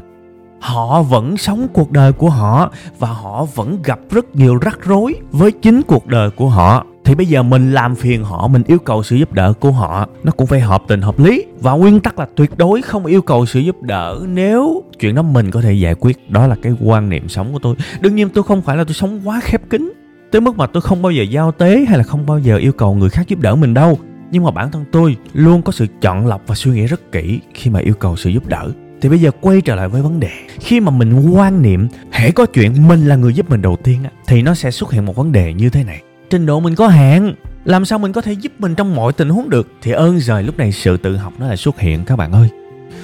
họ 0.59 1.01
vẫn 1.01 1.37
sống 1.37 1.67
cuộc 1.73 1.91
đời 1.91 2.11
của 2.11 2.29
họ 2.29 2.71
và 2.99 3.07
họ 3.07 3.45
vẫn 3.55 3.81
gặp 3.83 3.99
rất 4.09 4.35
nhiều 4.35 4.57
rắc 4.61 4.79
rối 4.83 5.15
với 5.31 5.51
chính 5.51 5.81
cuộc 5.81 6.07
đời 6.07 6.29
của 6.29 6.49
họ. 6.49 6.85
Thì 7.05 7.15
bây 7.15 7.25
giờ 7.25 7.43
mình 7.43 7.71
làm 7.71 7.95
phiền 7.95 8.23
họ, 8.23 8.47
mình 8.47 8.63
yêu 8.67 8.79
cầu 8.79 9.03
sự 9.03 9.15
giúp 9.15 9.33
đỡ 9.33 9.53
của 9.59 9.71
họ, 9.71 10.07
nó 10.23 10.31
cũng 10.31 10.47
phải 10.47 10.59
hợp 10.59 10.83
tình 10.87 11.01
hợp 11.01 11.19
lý. 11.19 11.45
Và 11.59 11.71
nguyên 11.71 11.99
tắc 11.99 12.19
là 12.19 12.27
tuyệt 12.35 12.57
đối 12.57 12.81
không 12.81 13.05
yêu 13.05 13.21
cầu 13.21 13.45
sự 13.45 13.59
giúp 13.59 13.81
đỡ 13.81 14.19
nếu 14.27 14.83
chuyện 14.99 15.15
đó 15.15 15.21
mình 15.21 15.51
có 15.51 15.61
thể 15.61 15.73
giải 15.73 15.95
quyết. 15.95 16.31
Đó 16.31 16.47
là 16.47 16.55
cái 16.61 16.73
quan 16.81 17.09
niệm 17.09 17.29
sống 17.29 17.53
của 17.53 17.59
tôi. 17.59 17.75
Đương 18.01 18.15
nhiên 18.15 18.29
tôi 18.29 18.43
không 18.43 18.61
phải 18.61 18.77
là 18.77 18.83
tôi 18.83 18.93
sống 18.93 19.21
quá 19.23 19.39
khép 19.43 19.61
kín, 19.69 19.93
tới 20.31 20.41
mức 20.41 20.57
mà 20.57 20.67
tôi 20.67 20.81
không 20.81 21.01
bao 21.01 21.11
giờ 21.11 21.23
giao 21.23 21.51
tế 21.51 21.85
hay 21.89 21.97
là 21.97 22.03
không 22.03 22.25
bao 22.25 22.39
giờ 22.39 22.57
yêu 22.57 22.71
cầu 22.71 22.95
người 22.95 23.09
khác 23.09 23.27
giúp 23.27 23.39
đỡ 23.39 23.55
mình 23.55 23.73
đâu. 23.73 23.99
Nhưng 24.31 24.43
mà 24.43 24.51
bản 24.51 24.71
thân 24.71 24.85
tôi 24.91 25.15
luôn 25.33 25.61
có 25.61 25.71
sự 25.71 25.87
chọn 26.01 26.27
lọc 26.27 26.41
và 26.47 26.55
suy 26.55 26.71
nghĩ 26.71 26.85
rất 26.85 27.11
kỹ 27.11 27.39
khi 27.53 27.71
mà 27.71 27.79
yêu 27.79 27.93
cầu 27.93 28.15
sự 28.15 28.29
giúp 28.29 28.47
đỡ 28.47 28.67
thì 29.01 29.09
bây 29.09 29.19
giờ 29.19 29.31
quay 29.41 29.61
trở 29.61 29.75
lại 29.75 29.87
với 29.87 30.01
vấn 30.01 30.19
đề. 30.19 30.31
Khi 30.59 30.79
mà 30.79 30.91
mình 30.91 31.29
quan 31.35 31.61
niệm 31.61 31.87
hễ 32.11 32.31
có 32.31 32.45
chuyện 32.45 32.87
mình 32.87 33.07
là 33.07 33.15
người 33.15 33.33
giúp 33.33 33.49
mình 33.49 33.61
đầu 33.61 33.77
tiên 33.83 34.03
thì 34.27 34.41
nó 34.41 34.53
sẽ 34.53 34.71
xuất 34.71 34.91
hiện 34.91 35.05
một 35.05 35.15
vấn 35.15 35.31
đề 35.31 35.53
như 35.53 35.69
thế 35.69 35.83
này. 35.83 36.01
Trình 36.29 36.45
độ 36.45 36.59
mình 36.59 36.75
có 36.75 36.87
hạn, 36.87 37.33
làm 37.65 37.85
sao 37.85 37.99
mình 37.99 38.13
có 38.13 38.21
thể 38.21 38.33
giúp 38.33 38.51
mình 38.59 38.75
trong 38.75 38.95
mọi 38.95 39.13
tình 39.13 39.29
huống 39.29 39.49
được? 39.49 39.71
Thì 39.81 39.91
ơn 39.91 40.19
trời 40.21 40.43
lúc 40.43 40.57
này 40.57 40.71
sự 40.71 40.97
tự 40.97 41.17
học 41.17 41.33
nó 41.39 41.47
lại 41.47 41.57
xuất 41.57 41.79
hiện 41.79 42.05
các 42.05 42.15
bạn 42.15 42.31
ơi. 42.31 42.49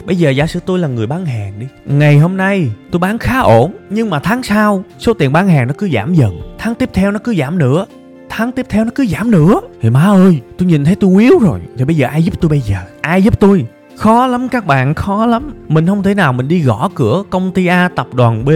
Bây 0.05 0.15
giờ 0.15 0.29
giả 0.29 0.47
sử 0.47 0.59
tôi 0.65 0.79
là 0.79 0.87
người 0.87 1.07
bán 1.07 1.25
hàng 1.25 1.59
đi, 1.59 1.65
ngày 1.85 2.17
hôm 2.17 2.37
nay 2.37 2.69
tôi 2.91 2.99
bán 2.99 3.17
khá 3.17 3.39
ổn, 3.39 3.75
nhưng 3.89 4.09
mà 4.09 4.19
tháng 4.19 4.43
sau 4.43 4.83
số 4.99 5.13
tiền 5.13 5.33
bán 5.33 5.47
hàng 5.47 5.67
nó 5.67 5.73
cứ 5.77 5.89
giảm 5.89 6.13
dần, 6.13 6.55
tháng 6.57 6.75
tiếp 6.75 6.89
theo 6.93 7.11
nó 7.11 7.19
cứ 7.23 7.35
giảm 7.35 7.57
nữa, 7.57 7.85
tháng 8.29 8.51
tiếp 8.51 8.65
theo 8.69 8.85
nó 8.85 8.91
cứ 8.95 9.05
giảm 9.05 9.31
nữa. 9.31 9.61
Thì 9.81 9.89
má 9.89 10.03
ơi, 10.03 10.41
tôi 10.57 10.67
nhìn 10.67 10.85
thấy 10.85 10.95
tôi 10.95 11.23
yếu 11.23 11.39
rồi, 11.39 11.59
thì 11.77 11.85
bây 11.85 11.95
giờ 11.95 12.07
ai 12.07 12.23
giúp 12.23 12.33
tôi 12.41 12.49
bây 12.49 12.61
giờ? 12.61 12.77
Ai 13.01 13.23
giúp 13.23 13.39
tôi? 13.39 13.65
Khó 13.97 14.27
lắm 14.27 14.49
các 14.49 14.65
bạn 14.65 14.93
khó 14.93 15.25
lắm. 15.25 15.51
Mình 15.67 15.87
không 15.87 16.03
thể 16.03 16.13
nào 16.13 16.33
mình 16.33 16.47
đi 16.47 16.61
gõ 16.61 16.89
cửa 16.95 17.23
công 17.29 17.51
ty 17.51 17.65
a 17.65 17.89
tập 17.95 18.07
đoàn 18.13 18.45
b 18.45 18.49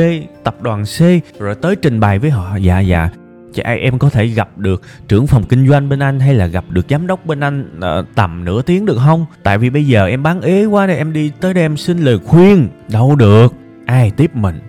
tập 0.43 0.55
đoàn 0.61 0.83
c 0.83 1.01
rồi 1.39 1.55
tới 1.55 1.75
trình 1.75 1.99
bày 1.99 2.19
với 2.19 2.29
họ. 2.29 2.55
Dạ 2.55 2.79
dạ. 2.79 3.09
Chị 3.53 3.61
em 3.61 3.99
có 3.99 4.09
thể 4.09 4.25
gặp 4.25 4.57
được 4.57 4.81
trưởng 5.07 5.27
phòng 5.27 5.43
kinh 5.43 5.69
doanh 5.69 5.89
bên 5.89 5.99
anh 5.99 6.19
hay 6.19 6.33
là 6.33 6.47
gặp 6.47 6.65
được 6.69 6.85
giám 6.89 7.07
đốc 7.07 7.25
bên 7.25 7.39
anh 7.39 7.77
uh, 7.77 8.05
tầm 8.15 8.45
nửa 8.45 8.61
tiếng 8.61 8.85
được 8.85 8.97
không? 9.05 9.25
Tại 9.43 9.57
vì 9.57 9.69
bây 9.69 9.87
giờ 9.87 10.07
em 10.07 10.23
bán 10.23 10.41
ế 10.41 10.65
quá 10.65 10.87
nên 10.87 10.97
em 10.97 11.13
đi 11.13 11.31
tới 11.39 11.53
đây 11.53 11.63
em 11.63 11.77
xin 11.77 11.99
lời 11.99 12.19
khuyên. 12.25 12.67
Đâu 12.91 13.15
được. 13.15 13.53
Ai 13.85 14.11
tiếp 14.11 14.35
mình? 14.35 14.59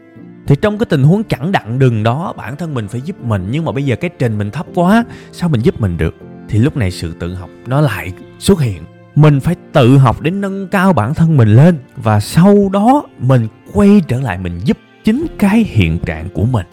Thì 0.47 0.57
trong 0.63 0.79
cái 0.79 0.87
tình 0.91 1.03
huống 1.03 1.25
chẳng 1.25 1.53
đặng 1.53 1.79
đừng 1.79 2.03
đó 2.03 2.35
bản 2.37 2.57
thân 2.57 2.75
mình 2.75 2.89
phải 2.89 3.01
giúp 3.01 3.21
mình. 3.21 3.47
Nhưng 3.51 3.65
mà 3.65 3.73
bây 3.73 3.85
giờ 3.85 3.97
cái 3.97 4.11
trình 4.19 4.39
mình 4.39 4.51
thấp 4.51 4.67
quá 4.75 5.05
sao 5.33 5.49
mình 5.49 5.61
giúp 5.61 5.81
mình 5.81 5.97
được? 5.97 6.15
Thì 6.49 6.59
lúc 6.59 6.77
này 6.77 6.91
sự 6.91 7.15
tự 7.21 7.35
học 7.35 7.51
nó 7.67 7.81
lại 7.81 8.13
xuất 8.39 8.61
hiện 8.61 8.83
mình 9.15 9.41
phải 9.41 9.57
tự 9.73 9.99
học 9.99 10.21
để 10.21 10.31
nâng 10.31 10.69
cao 10.69 10.93
bản 10.93 11.15
thân 11.15 11.37
mình 11.37 11.49
lên. 11.57 11.79
Và 11.97 12.21
sau 12.21 12.69
đó 12.73 13.03
mình 13.19 13.49
quay 13.73 14.03
trở 14.09 14.21
lại 14.21 14.39
mình 14.39 14.61
giúp 14.65 14.79
chính 15.05 15.27
cái 15.39 15.65
hiện 15.69 15.99
trạng 15.99 16.29
của 16.29 16.45
mình. 16.45 16.67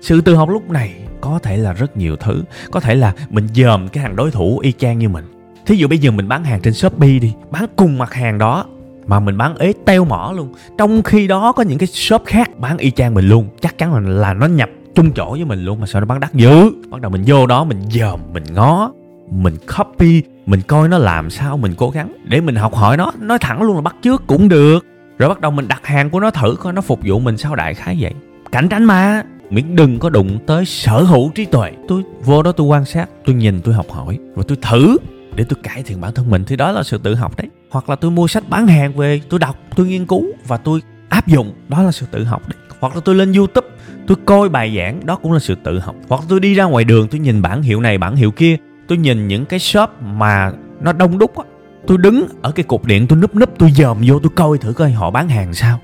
Sự 0.00 0.20
tự 0.20 0.34
học 0.34 0.48
lúc 0.48 0.70
này 0.70 0.94
có 1.20 1.38
thể 1.42 1.56
là 1.56 1.72
rất 1.72 1.96
nhiều 1.96 2.16
thứ. 2.16 2.42
Có 2.70 2.80
thể 2.80 2.94
là 2.94 3.14
mình 3.30 3.48
dòm 3.54 3.88
cái 3.88 4.02
hàng 4.04 4.16
đối 4.16 4.30
thủ 4.30 4.58
y 4.58 4.72
chang 4.72 4.98
như 4.98 5.08
mình. 5.08 5.24
Thí 5.66 5.76
dụ 5.76 5.88
bây 5.88 5.98
giờ 5.98 6.10
mình 6.10 6.28
bán 6.28 6.44
hàng 6.44 6.60
trên 6.60 6.74
shopee 6.74 7.18
đi 7.18 7.32
bán 7.50 7.64
cùng 7.76 7.98
mặt 7.98 8.12
hàng 8.12 8.38
đó 8.38 8.64
mà 9.06 9.20
mình 9.20 9.38
bán 9.38 9.56
ế 9.58 9.72
teo 9.84 10.04
mỏ 10.04 10.32
luôn. 10.36 10.54
Trong 10.78 11.02
khi 11.02 11.26
đó 11.26 11.52
có 11.52 11.62
những 11.62 11.78
cái 11.78 11.86
shop 11.86 12.22
khác 12.26 12.58
bán 12.58 12.78
y 12.78 12.90
chang 12.90 13.14
mình 13.14 13.28
luôn. 13.28 13.48
Chắc 13.60 13.78
chắn 13.78 13.94
là, 13.94 14.00
là 14.00 14.34
nó 14.34 14.46
nhập 14.46 14.70
chung 14.94 15.12
chỗ 15.12 15.30
với 15.30 15.44
mình 15.44 15.64
luôn 15.64 15.80
mà 15.80 15.86
sao 15.86 16.00
nó 16.00 16.06
bán 16.06 16.20
đắt 16.20 16.34
dữ. 16.34 16.70
Bắt 16.90 17.00
đầu 17.00 17.10
mình 17.10 17.22
vô 17.26 17.46
đó 17.46 17.64
mình 17.64 17.82
dòm 17.90 18.20
mình 18.32 18.44
ngó 18.54 18.92
mình 19.30 19.54
copy 19.76 20.22
mình 20.46 20.60
coi 20.60 20.88
nó 20.88 20.98
làm 20.98 21.30
sao 21.30 21.56
mình 21.56 21.74
cố 21.76 21.90
gắng 21.90 22.12
để 22.24 22.40
mình 22.40 22.54
học 22.54 22.74
hỏi 22.74 22.96
nó. 22.96 23.12
Nói 23.20 23.38
thẳng 23.38 23.62
luôn 23.62 23.74
là 23.76 23.82
bắt 23.82 23.96
chước 24.02 24.26
cũng 24.26 24.48
được. 24.48 24.86
Rồi 25.18 25.28
bắt 25.28 25.40
đầu 25.40 25.50
mình 25.50 25.68
đặt 25.68 25.86
hàng 25.86 26.10
của 26.10 26.20
nó 26.20 26.30
thử 26.30 26.56
coi 26.60 26.72
nó 26.72 26.80
phục 26.80 27.00
vụ 27.04 27.18
mình 27.18 27.36
sao 27.36 27.54
đại 27.54 27.74
khái 27.74 27.96
vậy. 28.00 28.12
Cạnh 28.52 28.68
tranh 28.68 28.84
mà. 28.84 29.22
Miễn 29.50 29.76
đừng 29.76 29.98
có 29.98 30.10
đụng 30.10 30.38
tới 30.46 30.64
sở 30.64 31.02
hữu 31.02 31.30
trí 31.34 31.44
tuệ. 31.44 31.72
Tôi 31.88 32.02
vô 32.24 32.42
đó 32.42 32.52
tôi 32.52 32.66
quan 32.66 32.84
sát, 32.84 33.08
tôi 33.24 33.34
nhìn, 33.34 33.60
tôi 33.60 33.74
học 33.74 33.86
hỏi 33.90 34.18
và 34.34 34.42
tôi 34.48 34.58
thử 34.62 34.96
để 35.34 35.44
tôi 35.48 35.58
cải 35.62 35.82
thiện 35.82 36.00
bản 36.00 36.14
thân 36.14 36.30
mình. 36.30 36.44
Thì 36.44 36.56
đó 36.56 36.72
là 36.72 36.82
sự 36.82 36.98
tự 36.98 37.14
học 37.14 37.36
đấy. 37.36 37.48
Hoặc 37.70 37.90
là 37.90 37.96
tôi 37.96 38.10
mua 38.10 38.26
sách 38.26 38.48
bán 38.48 38.66
hàng 38.66 38.92
về, 38.96 39.20
tôi 39.28 39.40
đọc, 39.40 39.56
tôi 39.76 39.86
nghiên 39.86 40.06
cứu 40.06 40.24
và 40.46 40.56
tôi 40.56 40.80
áp 41.08 41.26
dụng. 41.26 41.52
Đó 41.68 41.82
là 41.82 41.92
sự 41.92 42.06
tự 42.10 42.24
học 42.24 42.42
đấy. 42.48 42.58
Hoặc 42.80 42.94
là 42.94 43.00
tôi 43.04 43.14
lên 43.14 43.32
youtube, 43.32 43.68
tôi 44.06 44.16
coi 44.24 44.48
bài 44.48 44.76
giảng, 44.76 45.06
đó 45.06 45.16
cũng 45.16 45.32
là 45.32 45.38
sự 45.38 45.54
tự 45.64 45.78
học. 45.78 45.94
Hoặc 46.08 46.20
là 46.20 46.26
tôi 46.28 46.40
đi 46.40 46.54
ra 46.54 46.64
ngoài 46.64 46.84
đường, 46.84 47.08
tôi 47.08 47.20
nhìn 47.20 47.42
bản 47.42 47.62
hiệu 47.62 47.80
này 47.80 47.98
bản 47.98 48.16
hiệu 48.16 48.30
kia 48.30 48.56
tôi 48.88 48.98
nhìn 48.98 49.28
những 49.28 49.46
cái 49.46 49.58
shop 49.58 49.90
mà 50.02 50.52
nó 50.80 50.92
đông 50.92 51.18
đúc 51.18 51.38
á. 51.38 51.44
Tôi 51.86 51.98
đứng 51.98 52.26
ở 52.42 52.50
cái 52.50 52.64
cục 52.64 52.84
điện, 52.84 53.06
tôi 53.06 53.18
núp 53.18 53.36
núp, 53.36 53.58
tôi 53.58 53.70
dòm 53.70 53.98
vô, 54.06 54.18
tôi 54.18 54.30
coi 54.34 54.58
thử 54.58 54.72
coi 54.72 54.92
họ 54.92 55.10
bán 55.10 55.28
hàng 55.28 55.54
sao. 55.54 55.80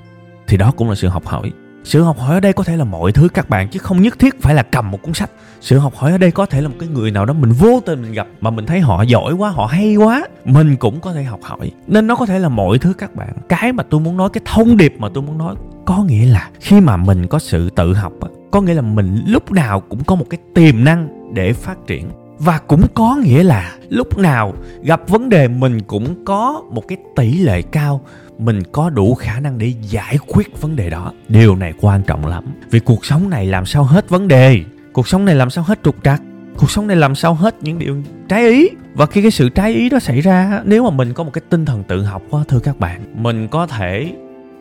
Thì 0.46 0.56
đó 0.56 0.72
cũng 0.76 0.88
là 0.88 0.94
sự 0.94 1.08
học 1.08 1.26
hỏi. 1.26 1.52
Sự 1.84 2.02
học 2.02 2.18
hỏi 2.18 2.34
ở 2.34 2.40
đây 2.40 2.52
có 2.52 2.64
thể 2.64 2.76
là 2.76 2.84
mọi 2.84 3.12
thứ 3.12 3.28
các 3.28 3.48
bạn, 3.48 3.68
chứ 3.68 3.78
không 3.78 4.02
nhất 4.02 4.18
thiết 4.18 4.42
phải 4.42 4.54
là 4.54 4.62
cầm 4.62 4.90
một 4.90 5.02
cuốn 5.02 5.14
sách. 5.14 5.30
Sự 5.60 5.78
học 5.78 5.94
hỏi 5.96 6.12
ở 6.12 6.18
đây 6.18 6.30
có 6.30 6.46
thể 6.46 6.60
là 6.60 6.68
một 6.68 6.74
cái 6.78 6.88
người 6.88 7.10
nào 7.10 7.26
đó 7.26 7.34
mình 7.34 7.52
vô 7.52 7.80
tình 7.86 8.02
mình 8.02 8.12
gặp 8.12 8.26
mà 8.40 8.50
mình 8.50 8.66
thấy 8.66 8.80
họ 8.80 9.02
giỏi 9.02 9.32
quá, 9.32 9.50
họ 9.50 9.66
hay 9.66 9.96
quá, 9.96 10.26
mình 10.44 10.76
cũng 10.76 11.00
có 11.00 11.12
thể 11.12 11.22
học 11.22 11.40
hỏi. 11.42 11.70
Nên 11.86 12.06
nó 12.06 12.16
có 12.16 12.26
thể 12.26 12.38
là 12.38 12.48
mọi 12.48 12.78
thứ 12.78 12.92
các 12.98 13.16
bạn. 13.16 13.32
Cái 13.48 13.72
mà 13.72 13.82
tôi 13.82 14.00
muốn 14.00 14.16
nói, 14.16 14.28
cái 14.32 14.42
thông 14.44 14.76
điệp 14.76 14.94
mà 14.98 15.08
tôi 15.14 15.22
muốn 15.22 15.38
nói, 15.38 15.54
có 15.86 16.04
nghĩa 16.04 16.26
là 16.26 16.50
khi 16.60 16.80
mà 16.80 16.96
mình 16.96 17.26
có 17.26 17.38
sự 17.38 17.70
tự 17.70 17.94
học 17.94 18.12
có 18.50 18.60
nghĩa 18.60 18.74
là 18.74 18.82
mình 18.82 19.22
lúc 19.26 19.52
nào 19.52 19.80
cũng 19.80 20.04
có 20.04 20.14
một 20.14 20.24
cái 20.30 20.38
tiềm 20.54 20.84
năng 20.84 21.34
để 21.34 21.52
phát 21.52 21.86
triển 21.86 22.08
và 22.40 22.58
cũng 22.58 22.86
có 22.94 23.16
nghĩa 23.16 23.42
là 23.42 23.76
lúc 23.88 24.18
nào 24.18 24.54
gặp 24.82 25.08
vấn 25.08 25.28
đề 25.28 25.48
mình 25.48 25.80
cũng 25.82 26.24
có 26.24 26.62
một 26.70 26.88
cái 26.88 26.98
tỷ 27.16 27.38
lệ 27.38 27.62
cao, 27.62 28.00
mình 28.38 28.62
có 28.72 28.90
đủ 28.90 29.14
khả 29.14 29.40
năng 29.40 29.58
để 29.58 29.72
giải 29.82 30.18
quyết 30.26 30.60
vấn 30.60 30.76
đề 30.76 30.90
đó. 30.90 31.12
Điều 31.28 31.56
này 31.56 31.72
quan 31.80 32.02
trọng 32.02 32.26
lắm. 32.26 32.44
Vì 32.70 32.80
cuộc 32.80 33.04
sống 33.04 33.30
này 33.30 33.46
làm 33.46 33.66
sao 33.66 33.84
hết 33.84 34.08
vấn 34.08 34.28
đề? 34.28 34.60
Cuộc 34.92 35.08
sống 35.08 35.24
này 35.24 35.34
làm 35.34 35.50
sao 35.50 35.64
hết 35.64 35.80
trục 35.84 35.96
trặc? 36.04 36.22
Cuộc 36.56 36.70
sống 36.70 36.86
này 36.86 36.96
làm 36.96 37.14
sao 37.14 37.34
hết 37.34 37.54
những 37.60 37.78
điều 37.78 38.02
trái 38.28 38.48
ý? 38.48 38.68
Và 38.94 39.06
khi 39.06 39.22
cái 39.22 39.30
sự 39.30 39.48
trái 39.48 39.72
ý 39.72 39.88
đó 39.88 39.98
xảy 39.98 40.20
ra, 40.20 40.62
nếu 40.64 40.84
mà 40.84 40.90
mình 40.90 41.12
có 41.12 41.24
một 41.24 41.30
cái 41.32 41.42
tinh 41.48 41.64
thần 41.64 41.84
tự 41.84 42.02
học 42.02 42.22
á 42.32 42.38
thưa 42.48 42.58
các 42.58 42.78
bạn, 42.78 43.22
mình 43.22 43.48
có 43.48 43.66
thể 43.66 44.12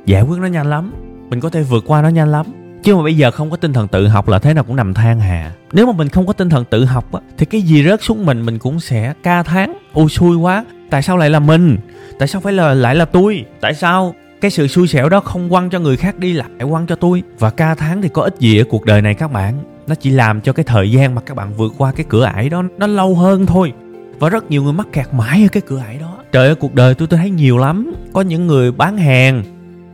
giải 0.06 0.22
quyết 0.22 0.40
nó 0.40 0.48
nhanh 0.48 0.70
lắm. 0.70 0.94
Mình 1.30 1.40
có 1.40 1.50
thể 1.50 1.64
vượt 1.64 1.84
qua 1.88 2.02
nó 2.02 2.10
nhanh 2.10 2.32
lắm 2.32 2.46
chứ 2.84 2.96
mà 2.96 3.04
bây 3.04 3.18
giờ 3.18 3.32
không 3.32 3.50
có 3.52 3.58
tinh 3.58 3.74
thần 3.74 3.88
tự 3.88 4.08
học 4.08 4.30
là 4.30 4.40
thế 4.40 4.54
nào 4.54 4.64
cũng 4.64 4.76
nằm 4.76 4.94
than 4.94 5.20
hà. 5.20 5.52
Nếu 5.74 5.86
mà 5.86 5.92
mình 5.92 6.10
không 6.10 6.28
có 6.28 6.34
tinh 6.34 6.50
thần 6.50 6.66
tự 6.66 6.86
học 6.86 7.12
á, 7.14 7.20
thì 7.38 7.46
cái 7.46 7.62
gì 7.62 7.84
rớt 7.84 8.04
xuống 8.04 8.26
mình 8.26 8.46
mình 8.46 8.60
cũng 8.60 8.80
sẽ 8.80 9.14
ca 9.24 9.44
tháng 9.44 9.78
ô 9.94 10.10
xui 10.10 10.38
quá. 10.38 10.66
Tại 10.90 11.02
sao 11.02 11.18
lại 11.18 11.30
là 11.30 11.40
mình? 11.40 11.78
Tại 12.20 12.28
sao 12.28 12.42
phải 12.42 12.54
là, 12.54 12.74
lại 12.74 12.96
là 12.96 13.06
tôi? 13.06 13.46
Tại 13.62 13.74
sao 13.74 14.16
cái 14.42 14.52
sự 14.52 14.68
xui 14.68 14.88
xẻo 14.88 15.10
đó 15.10 15.20
không 15.20 15.50
quăng 15.50 15.70
cho 15.70 15.80
người 15.80 15.98
khác 15.98 16.18
đi, 16.18 16.34
lại 16.34 16.50
quăng 16.70 16.88
cho 16.88 16.96
tôi? 16.96 17.24
Và 17.40 17.50
ca 17.50 17.76
tháng 17.76 18.02
thì 18.02 18.10
có 18.10 18.22
ích 18.22 18.36
gì 18.40 18.58
ở 18.58 18.64
cuộc 18.70 18.86
đời 18.86 19.02
này 19.02 19.14
các 19.14 19.32
bạn? 19.32 19.54
Nó 19.88 19.96
chỉ 19.96 20.10
làm 20.10 20.42
cho 20.42 20.54
cái 20.54 20.64
thời 20.64 20.92
gian 20.92 21.16
mà 21.16 21.22
các 21.22 21.38
bạn 21.38 21.54
vượt 21.54 21.74
qua 21.78 21.92
cái 21.92 22.06
cửa 22.10 22.24
ải 22.24 22.50
đó, 22.50 22.64
nó 22.78 22.88
lâu 22.88 23.16
hơn 23.16 23.46
thôi. 23.46 23.74
Và 24.20 24.30
rất 24.30 24.52
nhiều 24.52 24.64
người 24.64 24.74
mắc 24.74 24.88
kẹt 24.94 25.08
mãi 25.12 25.44
ở 25.44 25.48
cái 25.52 25.62
cửa 25.68 25.80
ải 25.88 25.98
đó. 25.98 26.18
Trời 26.32 26.46
ơi, 26.46 26.56
cuộc 26.56 26.76
đời 26.76 26.94
tôi 26.94 27.08
tôi 27.08 27.20
thấy 27.20 27.30
nhiều 27.30 27.58
lắm. 27.58 27.94
Có 28.14 28.22
những 28.22 28.48
người 28.48 28.72
bán 28.72 28.98
hàng, 28.98 29.44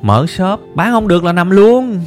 mở 0.02 0.26
shop, 0.28 0.60
bán 0.76 0.92
không 0.92 1.08
được 1.08 1.24
là 1.24 1.34
nằm 1.34 1.50
luôn 1.50 2.00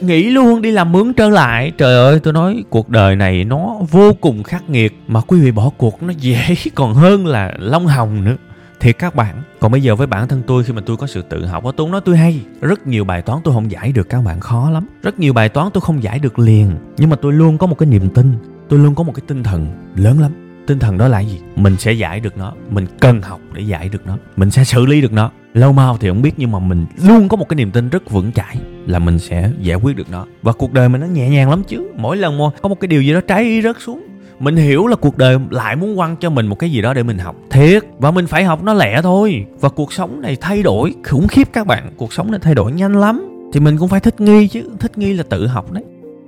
nghỉ 0.00 0.30
luôn 0.30 0.62
đi 0.62 0.70
làm 0.70 0.92
mướn 0.92 1.12
trở 1.12 1.28
lại. 1.28 1.72
Trời 1.78 1.94
ơi, 1.94 2.20
tôi 2.22 2.32
nói, 2.32 2.64
cuộc 2.70 2.88
đời 2.88 3.16
này 3.16 3.44
nó 3.44 3.76
vô 3.90 4.12
cùng 4.20 4.42
khắc 4.42 4.70
nghiệt 4.70 4.94
mà 5.06 5.20
quý 5.20 5.40
vị 5.40 5.50
bỏ 5.50 5.70
cuộc 5.76 6.02
nó 6.02 6.12
dễ 6.18 6.54
còn 6.74 6.94
hơn 6.94 7.26
là 7.26 7.54
long 7.58 7.86
hồng 7.86 8.24
nữa. 8.24 8.36
Thiệt 8.80 8.98
các 8.98 9.14
bạn, 9.14 9.42
còn 9.60 9.72
bây 9.72 9.82
giờ 9.82 9.96
với 9.96 10.06
bản 10.06 10.28
thân 10.28 10.42
tôi 10.46 10.64
khi 10.64 10.72
mà 10.72 10.82
tôi 10.86 10.96
có 10.96 11.06
sự 11.06 11.22
tự 11.22 11.46
học 11.46 11.64
tôi 11.76 11.88
nói 11.88 12.00
tôi 12.04 12.16
hay. 12.16 12.40
Rất 12.60 12.86
nhiều 12.86 13.04
bài 13.04 13.22
toán 13.22 13.40
tôi 13.44 13.54
không 13.54 13.70
giải 13.70 13.92
được, 13.92 14.08
các 14.08 14.24
bạn 14.24 14.40
khó 14.40 14.70
lắm. 14.70 14.86
Rất 15.02 15.18
nhiều 15.20 15.32
bài 15.32 15.48
toán 15.48 15.68
tôi 15.72 15.80
không 15.80 16.02
giải 16.02 16.18
được 16.18 16.38
liền. 16.38 16.70
Nhưng 16.96 17.10
mà 17.10 17.16
tôi 17.16 17.32
luôn 17.32 17.58
có 17.58 17.66
một 17.66 17.78
cái 17.78 17.86
niềm 17.86 18.10
tin, 18.10 18.32
tôi 18.68 18.78
luôn 18.78 18.94
có 18.94 19.02
một 19.02 19.12
cái 19.14 19.24
tinh 19.26 19.42
thần 19.42 19.66
lớn 19.96 20.20
lắm 20.20 20.43
tinh 20.66 20.78
thần 20.78 20.98
đó 20.98 21.08
là 21.08 21.20
gì? 21.20 21.40
Mình 21.56 21.76
sẽ 21.78 21.92
giải 21.92 22.20
được 22.20 22.38
nó, 22.38 22.52
mình 22.70 22.86
cần 23.00 23.22
học 23.22 23.40
để 23.52 23.62
giải 23.62 23.88
được 23.88 24.06
nó, 24.06 24.16
mình 24.36 24.50
sẽ 24.50 24.64
xử 24.64 24.86
lý 24.86 25.00
được 25.00 25.12
nó. 25.12 25.30
Lâu 25.54 25.72
mau 25.72 25.96
thì 26.00 26.08
không 26.08 26.22
biết, 26.22 26.34
nhưng 26.36 26.52
mà 26.52 26.58
mình 26.58 26.86
luôn 27.06 27.28
có 27.28 27.36
một 27.36 27.48
cái 27.48 27.56
niềm 27.56 27.70
tin 27.70 27.88
rất 27.88 28.10
vững 28.10 28.32
chãi 28.32 28.56
là 28.86 28.98
mình 28.98 29.18
sẽ 29.18 29.50
giải 29.60 29.76
quyết 29.76 29.96
được 29.96 30.10
nó. 30.10 30.26
Và 30.42 30.52
cuộc 30.52 30.72
đời 30.72 30.88
mình 30.88 31.00
nó 31.00 31.06
nhẹ 31.06 31.28
nhàng 31.28 31.50
lắm 31.50 31.62
chứ. 31.68 31.90
Mỗi 31.96 32.16
lần 32.16 32.38
mà 32.38 32.44
có 32.62 32.68
một 32.68 32.80
cái 32.80 32.88
điều 32.88 33.02
gì 33.02 33.12
đó 33.12 33.20
trái 33.20 33.42
ý 33.42 33.62
rớt 33.62 33.76
xuống, 33.80 34.06
mình 34.40 34.56
hiểu 34.56 34.86
là 34.86 34.96
cuộc 34.96 35.18
đời 35.18 35.38
lại 35.50 35.76
muốn 35.76 35.96
quăng 35.96 36.16
cho 36.16 36.30
mình 36.30 36.46
một 36.46 36.58
cái 36.58 36.70
gì 36.70 36.82
đó 36.82 36.94
để 36.94 37.02
mình 37.02 37.18
học. 37.18 37.36
Thiệt, 37.50 37.82
và 37.98 38.10
mình 38.10 38.26
phải 38.26 38.44
học 38.44 38.62
nó 38.62 38.74
lẹ 38.74 39.00
thôi. 39.02 39.46
Và 39.60 39.68
cuộc 39.68 39.92
sống 39.92 40.20
này 40.20 40.36
thay 40.40 40.62
đổi, 40.62 40.94
khủng 41.04 41.28
khiếp 41.28 41.48
các 41.52 41.66
bạn. 41.66 41.90
Cuộc 41.96 42.12
sống 42.12 42.30
này 42.30 42.40
thay 42.42 42.54
đổi 42.54 42.72
nhanh 42.72 42.96
lắm. 42.96 43.30
Thì 43.52 43.60
mình 43.60 43.78
cũng 43.78 43.88
phải 43.88 44.00
thích 44.00 44.20
nghi 44.20 44.48
chứ, 44.48 44.70
thích 44.80 44.98
nghi 44.98 45.12
là 45.12 45.22
tự 45.28 45.46
học 45.46 45.72
đấy. 45.72 45.84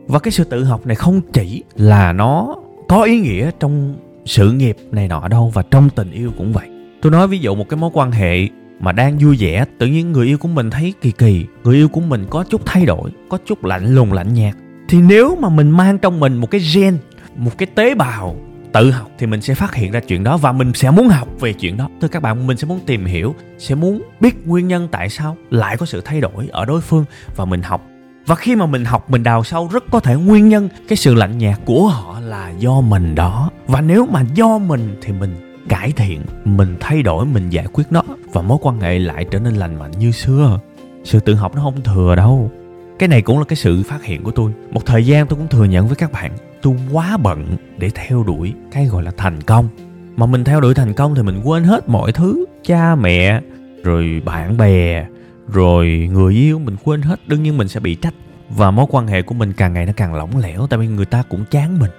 Và 0.07 0.19
cái 0.19 0.33
sự 0.33 0.45
tự 0.45 0.65
học 0.65 0.87
này 0.87 0.97
không 0.97 1.21
chỉ 1.33 1.63
là 1.77 2.13
nó 2.13 2.57
có 2.89 3.03
ý 3.03 3.21
nghĩa 3.21 3.51
trong 3.61 3.95
sự 4.27 4.53
nghiệp 4.53 4.77
này 4.91 5.09
nọ 5.09 5.29
đâu 5.29 5.51
và 5.55 5.63
trong 5.71 5.91
tình 5.91 6.11
yêu 6.11 6.33
cũng 6.39 6.53
vậy. 6.53 6.69
Tôi 7.03 7.13
nói 7.13 7.29
ví 7.29 7.39
dụ 7.39 7.55
một 7.55 7.69
cái 7.69 7.79
mối 7.79 7.91
quan 7.93 8.11
hệ 8.13 8.49
mà 8.81 8.93
đang 8.93 9.19
vui 9.19 9.37
vẻ, 9.41 9.65
tự 9.79 9.87
nhiên 9.87 10.13
người 10.13 10.27
yêu 10.27 10.39
của 10.39 10.49
mình 10.49 10.71
thấy 10.71 10.95
kỳ 11.01 11.11
kỳ, 11.11 11.47
người 11.65 11.77
yêu 11.77 11.89
của 11.89 12.01
mình 12.01 12.27
có 12.31 12.45
chút 12.45 12.63
thay 12.67 12.87
đổi, 12.87 13.11
có 13.29 13.39
chút 13.47 13.65
lạnh 13.65 13.95
lùng, 13.95 14.13
lạnh 14.13 14.35
nhạt, 14.35 14.55
thì 14.89 14.99
nếu 15.01 15.37
mà 15.37 15.49
mình 15.49 15.71
mang 15.71 15.99
trong 15.99 16.21
mình 16.21 16.37
một 16.37 16.51
cái 16.51 16.61
gen, 16.75 16.99
một 17.37 17.59
cái 17.59 17.67
tế 17.75 17.95
bào 17.95 18.37
tự 18.73 18.91
học 18.91 19.11
thì 19.19 19.27
mình 19.27 19.41
sẽ 19.41 19.55
phát 19.55 19.75
hiện 19.75 19.93
ra 19.93 20.01
chuyện 20.01 20.25
đó 20.25 20.37
và 20.37 20.53
mình 20.53 20.73
sẽ 20.75 20.91
muốn 20.91 21.09
học 21.09 21.29
về 21.41 21.53
chuyện 21.53 21.77
đó. 21.77 21.89
Thưa 22.01 22.09
các 22.09 22.23
bạn, 22.23 22.47
mình 22.47 22.57
sẽ 22.57 22.67
muốn 22.67 22.81
tìm 22.87 23.05
hiểu, 23.05 23.35
sẽ 23.59 23.75
muốn 23.75 24.03
biết 24.21 24.47
nguyên 24.47 24.69
nhân 24.69 24.89
tại 24.91 25.09
sao 25.09 25.37
lại 25.51 25.77
có 25.77 25.87
sự 25.87 26.01
thay 26.05 26.21
đổi 26.21 26.49
ở 26.51 26.65
đối 26.65 26.81
phương 26.81 27.05
và 27.37 27.45
mình 27.45 27.63
học 27.63 27.87
và 28.27 28.35
khi 28.35 28.57
mà 28.57 28.67
mình 28.67 28.85
học, 28.85 29.11
mình 29.11 29.23
đào 29.23 29.45
sâu, 29.45 29.69
rất 29.73 29.85
có 29.91 30.01
thể 30.01 30.15
nguyên 30.15 30.49
nhân, 30.49 30.69
cái 30.89 30.97
sự 30.97 31.15
lạnh 31.15 31.39
nhạt 31.39 31.61
của 31.65 31.87
họ 31.89 32.21
là 32.21 32.51
do 32.51 32.81
mình 32.81 33.15
đó. 33.15 33.51
Và 33.67 33.81
nếu 33.81 34.07
mà 34.07 34.25
do 34.35 34.59
mình 34.59 34.97
thì 35.03 35.13
mình 35.13 35.63
cải 35.69 35.93
thiện, 35.93 36.21
mình 36.45 36.77
thay 36.81 37.03
đổi, 37.03 37.27
mình 37.27 37.51
giải 37.51 37.67
quyết 37.73 37.85
nó. 37.91 38.03
Và 38.33 38.43
mối 38.43 38.59
quan 38.63 38.81
hệ 38.81 38.99
lại 38.99 39.27
trở 39.31 39.39
nên 39.39 39.55
lành 39.55 39.79
mạnh 39.79 39.91
như 39.99 40.11
xưa. 40.11 40.61
Sự 41.05 41.21
tự 41.21 41.35
học 41.35 41.55
nó 41.55 41.63
không 41.63 41.83
thừa 41.83 42.15
đâu. 42.17 42.51
Cái 42.99 43.09
này 43.09 43.23
cũng 43.23 43.39
là 43.39 43.45
cái 43.45 43.57
sự 43.57 43.83
phát 43.83 44.05
hiện 44.05 44.23
của 44.23 44.31
tôi. 44.31 44.53
Một 44.71 44.87
thời 44.87 45.07
gian 45.07 45.27
tôi 45.27 45.39
cũng 45.39 45.49
thừa 45.49 45.65
nhận 45.65 45.87
với 45.87 45.97
các 45.97 46.13
bạn, 46.13 46.33
tôi 46.63 46.75
quá 46.93 47.17
bận 47.17 47.57
để 47.79 47.91
theo 47.95 48.23
đuổi 48.23 48.55
cái 48.73 48.87
gọi 48.87 49.03
là 49.03 49.13
thành 49.17 49.43
công. 49.43 49.69
Mà 50.17 50.27
mình 50.27 50.45
theo 50.45 50.61
đuổi 50.61 50.75
thành 50.75 50.95
công 50.95 51.15
thì 51.15 51.23
mình 51.23 51.41
quên 51.45 51.65
hết 51.65 51.89
mọi 51.89 52.13
thứ. 52.13 52.45
Cha 52.65 52.95
mẹ, 52.95 53.41
rồi 53.85 54.23
bạn 54.25 54.57
bè 54.57 55.07
rồi 55.53 56.09
người 56.13 56.35
yêu 56.35 56.59
mình 56.59 56.77
quên 56.85 57.03
hết, 57.03 57.29
đương 57.29 57.43
nhiên 57.43 57.59
mình 57.59 57.69
sẽ 57.69 57.81
bị 57.81 57.95
trách. 57.95 58.15
Và 58.51 58.71
mối 58.71 58.87
quan 58.89 59.07
hệ 59.07 59.23
của 59.23 59.35
mình 59.35 59.53
càng 59.53 59.73
ngày 59.73 59.87
nó 59.87 59.93
càng 59.97 60.15
lỏng 60.15 60.37
lẻo, 60.39 60.67
tại 60.67 60.79
vì 60.79 60.87
người 60.87 61.07
ta 61.07 61.23
cũng 61.23 61.45
chán 61.51 61.79
mình. 61.79 61.91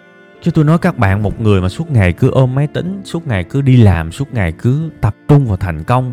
Chứ 0.42 0.52
tôi 0.52 0.66
nói 0.66 0.78
các 0.78 0.98
bạn, 0.98 1.24
một 1.24 1.42
người 1.42 1.62
mà 1.62 1.70
suốt 1.70 1.92
ngày 1.92 2.14
cứ 2.14 2.32
ôm 2.32 2.56
máy 2.56 2.68
tính, 2.68 3.02
suốt 3.06 3.28
ngày 3.28 3.44
cứ 3.44 3.62
đi 3.62 3.78
làm, 3.78 4.12
suốt 4.12 4.34
ngày 4.34 4.52
cứ 4.52 4.90
tập 5.02 5.16
trung 5.28 5.46
vào 5.46 5.58
thành 5.58 5.84
công, 5.84 6.12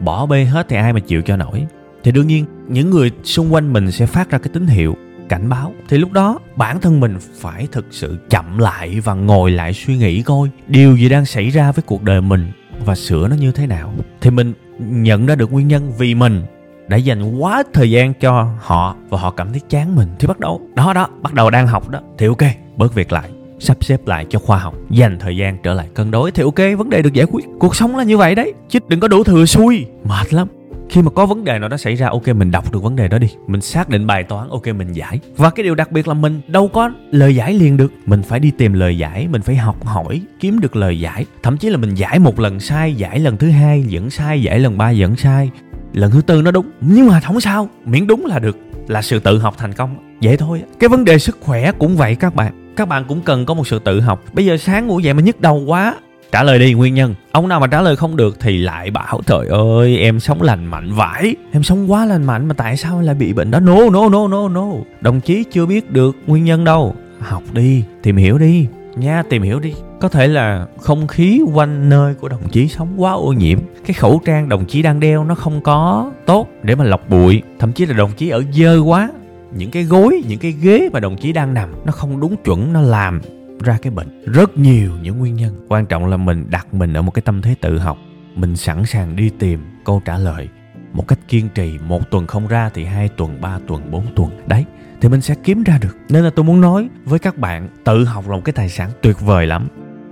bỏ 0.00 0.26
bê 0.26 0.44
hết 0.44 0.66
thì 0.68 0.76
ai 0.76 0.92
mà 0.92 1.00
chịu 1.00 1.22
cho 1.22 1.36
nổi. 1.36 1.66
Thì 2.02 2.12
đương 2.12 2.26
nhiên, 2.26 2.44
những 2.68 2.90
người 2.90 3.10
xung 3.22 3.54
quanh 3.54 3.72
mình 3.72 3.90
sẽ 3.90 4.06
phát 4.06 4.30
ra 4.30 4.38
cái 4.38 4.50
tín 4.52 4.66
hiệu, 4.66 4.96
cảnh 5.28 5.48
báo. 5.48 5.72
Thì 5.88 5.98
lúc 5.98 6.12
đó, 6.12 6.38
bản 6.56 6.80
thân 6.80 7.00
mình 7.00 7.16
phải 7.40 7.68
thực 7.72 7.86
sự 7.90 8.18
chậm 8.30 8.58
lại 8.58 9.00
và 9.00 9.14
ngồi 9.14 9.50
lại 9.50 9.72
suy 9.72 9.96
nghĩ 9.96 10.22
coi, 10.22 10.48
điều 10.68 10.96
gì 10.96 11.08
đang 11.08 11.24
xảy 11.24 11.50
ra 11.50 11.72
với 11.72 11.82
cuộc 11.82 12.02
đời 12.02 12.20
mình 12.20 12.52
và 12.84 12.94
sửa 12.94 13.28
nó 13.28 13.36
như 13.36 13.52
thế 13.52 13.66
nào. 13.66 13.94
Thì 14.20 14.30
mình 14.30 14.52
nhận 14.78 15.26
ra 15.26 15.34
được 15.34 15.52
nguyên 15.52 15.68
nhân 15.68 15.92
vì 15.98 16.14
mình 16.14 16.42
đã 16.88 16.96
dành 16.96 17.38
quá 17.38 17.62
thời 17.72 17.90
gian 17.90 18.14
cho 18.14 18.48
họ 18.58 18.96
và 19.08 19.18
họ 19.18 19.30
cảm 19.30 19.50
thấy 19.50 19.60
chán 19.68 19.96
mình, 19.96 20.08
thì 20.18 20.26
bắt 20.26 20.40
đầu, 20.40 20.60
đó 20.74 20.92
đó, 20.92 21.08
bắt 21.22 21.34
đầu 21.34 21.50
đang 21.50 21.66
học 21.66 21.88
đó. 21.88 22.00
Thì 22.18 22.26
ok, 22.26 22.42
bớt 22.76 22.94
việc 22.94 23.12
lại, 23.12 23.30
sắp 23.58 23.76
xếp 23.80 24.06
lại 24.06 24.26
cho 24.30 24.38
khoa 24.38 24.58
học, 24.58 24.74
dành 24.90 25.18
thời 25.18 25.36
gian 25.36 25.58
trở 25.62 25.74
lại 25.74 25.88
cân 25.94 26.10
đối. 26.10 26.30
Thì 26.30 26.42
ok, 26.42 26.78
vấn 26.78 26.90
đề 26.90 27.02
được 27.02 27.12
giải 27.12 27.26
quyết, 27.30 27.44
cuộc 27.58 27.76
sống 27.76 27.96
là 27.96 28.04
như 28.04 28.18
vậy 28.18 28.34
đấy, 28.34 28.52
chứ 28.68 28.78
đừng 28.88 29.00
có 29.00 29.08
đủ 29.08 29.24
thừa 29.24 29.44
xui. 29.44 29.86
Mệt 30.04 30.34
lắm. 30.34 30.48
Khi 30.90 31.02
mà 31.02 31.10
có 31.10 31.26
vấn 31.26 31.44
đề 31.44 31.58
nào 31.58 31.68
đó 31.68 31.76
xảy 31.76 31.94
ra, 31.94 32.08
ok, 32.08 32.28
mình 32.28 32.50
đọc 32.50 32.72
được 32.72 32.82
vấn 32.82 32.96
đề 32.96 33.08
đó 33.08 33.18
đi. 33.18 33.28
Mình 33.46 33.60
xác 33.60 33.88
định 33.88 34.06
bài 34.06 34.22
toán, 34.22 34.48
ok, 34.48 34.66
mình 34.66 34.92
giải. 34.92 35.20
Và 35.36 35.50
cái 35.50 35.64
điều 35.64 35.74
đặc 35.74 35.92
biệt 35.92 36.08
là 36.08 36.14
mình 36.14 36.40
đâu 36.46 36.68
có 36.68 36.90
lời 37.10 37.36
giải 37.36 37.54
liền 37.54 37.76
được. 37.76 37.92
Mình 38.06 38.22
phải 38.22 38.40
đi 38.40 38.50
tìm 38.50 38.72
lời 38.72 38.98
giải, 38.98 39.28
mình 39.28 39.42
phải 39.42 39.56
học 39.56 39.86
hỏi, 39.86 40.20
kiếm 40.40 40.60
được 40.60 40.76
lời 40.76 41.00
giải. 41.00 41.26
Thậm 41.42 41.56
chí 41.56 41.68
là 41.68 41.76
mình 41.76 41.94
giải 41.94 42.18
một 42.18 42.40
lần 42.40 42.60
sai, 42.60 42.94
giải 42.94 43.18
lần 43.18 43.36
thứ 43.36 43.50
hai 43.50 43.84
vẫn 43.90 44.10
sai, 44.10 44.42
giải 44.42 44.58
lần 44.58 44.78
ba 44.78 44.92
vẫn 44.96 45.16
sai 45.16 45.50
lần 45.94 46.10
thứ 46.10 46.20
tư 46.22 46.42
nó 46.42 46.50
đúng. 46.50 46.66
Nhưng 46.80 47.06
mà 47.06 47.20
không 47.20 47.40
sao. 47.40 47.68
Miễn 47.86 48.06
đúng 48.06 48.26
là 48.26 48.38
được. 48.38 48.58
Là 48.88 49.02
sự 49.02 49.18
tự 49.18 49.38
học 49.38 49.54
thành 49.58 49.72
công. 49.72 49.96
Vậy 50.22 50.36
thôi. 50.36 50.62
Cái 50.78 50.88
vấn 50.88 51.04
đề 51.04 51.18
sức 51.18 51.38
khỏe 51.40 51.72
cũng 51.72 51.96
vậy 51.96 52.14
các 52.14 52.34
bạn. 52.34 52.74
Các 52.76 52.88
bạn 52.88 53.04
cũng 53.08 53.20
cần 53.20 53.46
có 53.46 53.54
một 53.54 53.66
sự 53.66 53.78
tự 53.78 54.00
học. 54.00 54.22
Bây 54.32 54.46
giờ 54.46 54.56
sáng 54.56 54.86
ngủ 54.86 54.98
dậy 55.00 55.14
mà 55.14 55.22
nhức 55.22 55.40
đầu 55.40 55.62
quá. 55.66 55.94
Trả 56.32 56.42
lời 56.42 56.58
đi, 56.58 56.72
nguyên 56.72 56.94
nhân. 56.94 57.14
Ông 57.32 57.48
nào 57.48 57.60
mà 57.60 57.66
trả 57.66 57.82
lời 57.82 57.96
không 57.96 58.16
được 58.16 58.40
thì 58.40 58.58
lại 58.58 58.90
bảo, 58.90 59.20
trời 59.26 59.46
ơi, 59.48 59.98
em 59.98 60.20
sống 60.20 60.42
lành 60.42 60.66
mạnh 60.66 60.92
vãi. 60.92 61.36
Em 61.52 61.62
sống 61.62 61.92
quá 61.92 62.04
lành 62.04 62.24
mạnh 62.24 62.48
mà 62.48 62.54
tại 62.54 62.76
sao 62.76 63.00
lại 63.00 63.14
bị 63.14 63.32
bệnh 63.32 63.50
đó? 63.50 63.60
No 63.60 63.90
no 63.92 64.08
no 64.08 64.28
no 64.28 64.48
no. 64.48 64.66
Đồng 65.00 65.20
chí 65.20 65.44
chưa 65.52 65.66
biết 65.66 65.90
được 65.90 66.16
nguyên 66.26 66.44
nhân 66.44 66.64
đâu. 66.64 66.94
Học 67.18 67.42
đi, 67.52 67.84
tìm 68.02 68.16
hiểu 68.16 68.38
đi. 68.38 68.66
Nha, 68.96 69.22
tìm 69.30 69.42
hiểu 69.42 69.60
đi 69.60 69.74
có 70.04 70.08
thể 70.08 70.28
là 70.28 70.66
không 70.80 71.06
khí 71.06 71.42
quanh 71.54 71.88
nơi 71.88 72.14
của 72.14 72.28
đồng 72.28 72.48
chí 72.48 72.68
sống 72.68 72.88
quá 72.96 73.12
ô 73.12 73.32
nhiễm. 73.32 73.58
Cái 73.86 73.94
khẩu 73.94 74.20
trang 74.24 74.48
đồng 74.48 74.66
chí 74.66 74.82
đang 74.82 75.00
đeo 75.00 75.24
nó 75.24 75.34
không 75.34 75.60
có 75.60 76.12
tốt 76.26 76.48
để 76.62 76.74
mà 76.74 76.84
lọc 76.84 77.08
bụi. 77.08 77.42
Thậm 77.58 77.72
chí 77.72 77.86
là 77.86 77.94
đồng 77.94 78.10
chí 78.16 78.28
ở 78.28 78.42
dơ 78.52 78.78
quá, 78.78 79.10
những 79.56 79.70
cái 79.70 79.84
gối, 79.84 80.22
những 80.28 80.38
cái 80.38 80.52
ghế 80.52 80.88
mà 80.92 81.00
đồng 81.00 81.16
chí 81.16 81.32
đang 81.32 81.54
nằm, 81.54 81.72
nó 81.84 81.92
không 81.92 82.20
đúng 82.20 82.36
chuẩn, 82.44 82.72
nó 82.72 82.80
làm 82.80 83.20
ra 83.64 83.78
cái 83.82 83.90
bệnh. 83.90 84.24
Rất 84.24 84.56
nhiều 84.56 84.90
những 85.02 85.18
nguyên 85.18 85.34
nhân. 85.34 85.54
Quan 85.68 85.86
trọng 85.86 86.06
là 86.06 86.16
mình 86.16 86.46
đặt 86.50 86.74
mình 86.74 86.94
ở 86.94 87.02
một 87.02 87.10
cái 87.10 87.22
tâm 87.22 87.42
thế 87.42 87.54
tự 87.60 87.78
học, 87.78 87.98
mình 88.34 88.56
sẵn 88.56 88.86
sàng 88.86 89.16
đi 89.16 89.30
tìm 89.38 89.60
câu 89.84 90.02
trả 90.04 90.18
lời. 90.18 90.48
Một 90.92 91.08
cách 91.08 91.18
kiên 91.28 91.48
trì, 91.54 91.78
một 91.86 92.10
tuần 92.10 92.26
không 92.26 92.46
ra 92.46 92.70
thì 92.74 92.84
hai 92.84 93.08
tuần, 93.08 93.40
ba 93.40 93.58
tuần, 93.66 93.90
bốn 93.90 94.02
tuần. 94.16 94.30
Đấy, 94.46 94.64
thì 95.00 95.08
mình 95.08 95.20
sẽ 95.20 95.34
kiếm 95.44 95.62
ra 95.62 95.78
được. 95.80 95.96
Nên 96.08 96.24
là 96.24 96.30
tôi 96.30 96.44
muốn 96.44 96.60
nói 96.60 96.88
với 97.04 97.18
các 97.18 97.38
bạn, 97.38 97.68
tự 97.84 98.04
học 98.04 98.28
là 98.28 98.36
một 98.36 98.42
cái 98.44 98.52
tài 98.52 98.68
sản 98.68 98.90
tuyệt 99.02 99.20
vời 99.20 99.46
lắm 99.46 99.68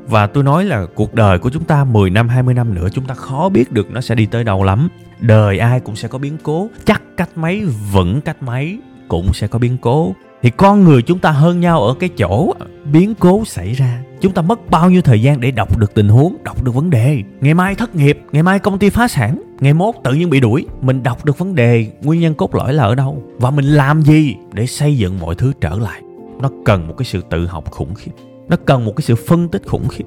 và 0.06 0.26
tôi 0.26 0.44
nói 0.44 0.64
là 0.64 0.86
cuộc 0.94 1.14
đời 1.14 1.38
của 1.38 1.50
chúng 1.50 1.64
ta 1.64 1.84
10 1.84 2.10
năm 2.10 2.28
20 2.28 2.54
năm 2.54 2.74
nữa, 2.74 2.88
chúng 2.92 3.04
ta 3.04 3.14
khó 3.14 3.48
biết 3.48 3.72
được 3.72 3.90
nó 3.90 4.00
sẽ 4.00 4.14
đi 4.14 4.26
tới 4.26 4.44
đâu 4.44 4.64
lắm. 4.64 4.88
Đời 5.20 5.58
ai 5.58 5.80
cũng 5.80 5.96
sẽ 5.96 6.08
có 6.08 6.18
biến 6.18 6.36
cố, 6.42 6.68
chắc 6.84 7.02
cách 7.16 7.30
mấy, 7.36 7.64
vẫn 7.92 8.20
cách 8.20 8.42
mấy 8.42 8.78
cũng 9.08 9.32
sẽ 9.32 9.46
có 9.46 9.58
biến 9.58 9.76
cố. 9.80 10.14
Thì 10.42 10.50
con 10.50 10.84
người 10.84 11.02
chúng 11.02 11.18
ta 11.18 11.30
hơn 11.30 11.60
nhau 11.60 11.82
ở 11.82 11.94
cái 12.00 12.08
chỗ 12.08 12.54
biến 12.92 13.14
cố 13.14 13.44
xảy 13.44 13.72
ra. 13.72 14.02
Chúng 14.20 14.32
ta 14.32 14.42
mất 14.42 14.70
bao 14.70 14.90
nhiêu 14.90 15.02
thời 15.02 15.22
gian 15.22 15.40
để 15.40 15.50
đọc 15.50 15.78
được 15.78 15.94
tình 15.94 16.08
huống, 16.08 16.36
đọc 16.44 16.64
được 16.64 16.74
vấn 16.74 16.90
đề? 16.90 17.22
Ngày 17.40 17.54
mai 17.54 17.74
thất 17.74 17.94
nghiệp, 17.94 18.22
ngày 18.32 18.42
mai 18.42 18.58
công 18.58 18.78
ty 18.78 18.90
phá 18.90 19.08
sản, 19.08 19.42
ngày 19.60 19.74
mốt 19.74 19.94
tự 20.04 20.12
nhiên 20.12 20.30
bị 20.30 20.40
đuổi. 20.40 20.66
Mình 20.80 21.02
đọc 21.02 21.24
được 21.24 21.38
vấn 21.38 21.54
đề, 21.54 21.86
nguyên 22.02 22.20
nhân 22.20 22.34
cốt 22.34 22.54
lõi 22.54 22.72
là 22.72 22.84
ở 22.84 22.94
đâu? 22.94 23.22
Và 23.38 23.50
mình 23.50 23.64
làm 23.64 24.02
gì 24.02 24.34
để 24.52 24.66
xây 24.66 24.96
dựng 24.96 25.20
mọi 25.20 25.34
thứ 25.34 25.52
trở 25.60 25.78
lại? 25.78 26.02
Nó 26.40 26.50
cần 26.64 26.88
một 26.88 26.94
cái 26.98 27.04
sự 27.04 27.22
tự 27.30 27.46
học 27.46 27.70
khủng 27.70 27.94
khiếp 27.94 28.12
nó 28.52 28.58
cần 28.64 28.84
một 28.84 28.92
cái 28.96 29.02
sự 29.02 29.14
phân 29.14 29.48
tích 29.48 29.62
khủng 29.66 29.88
khiếp. 29.88 30.04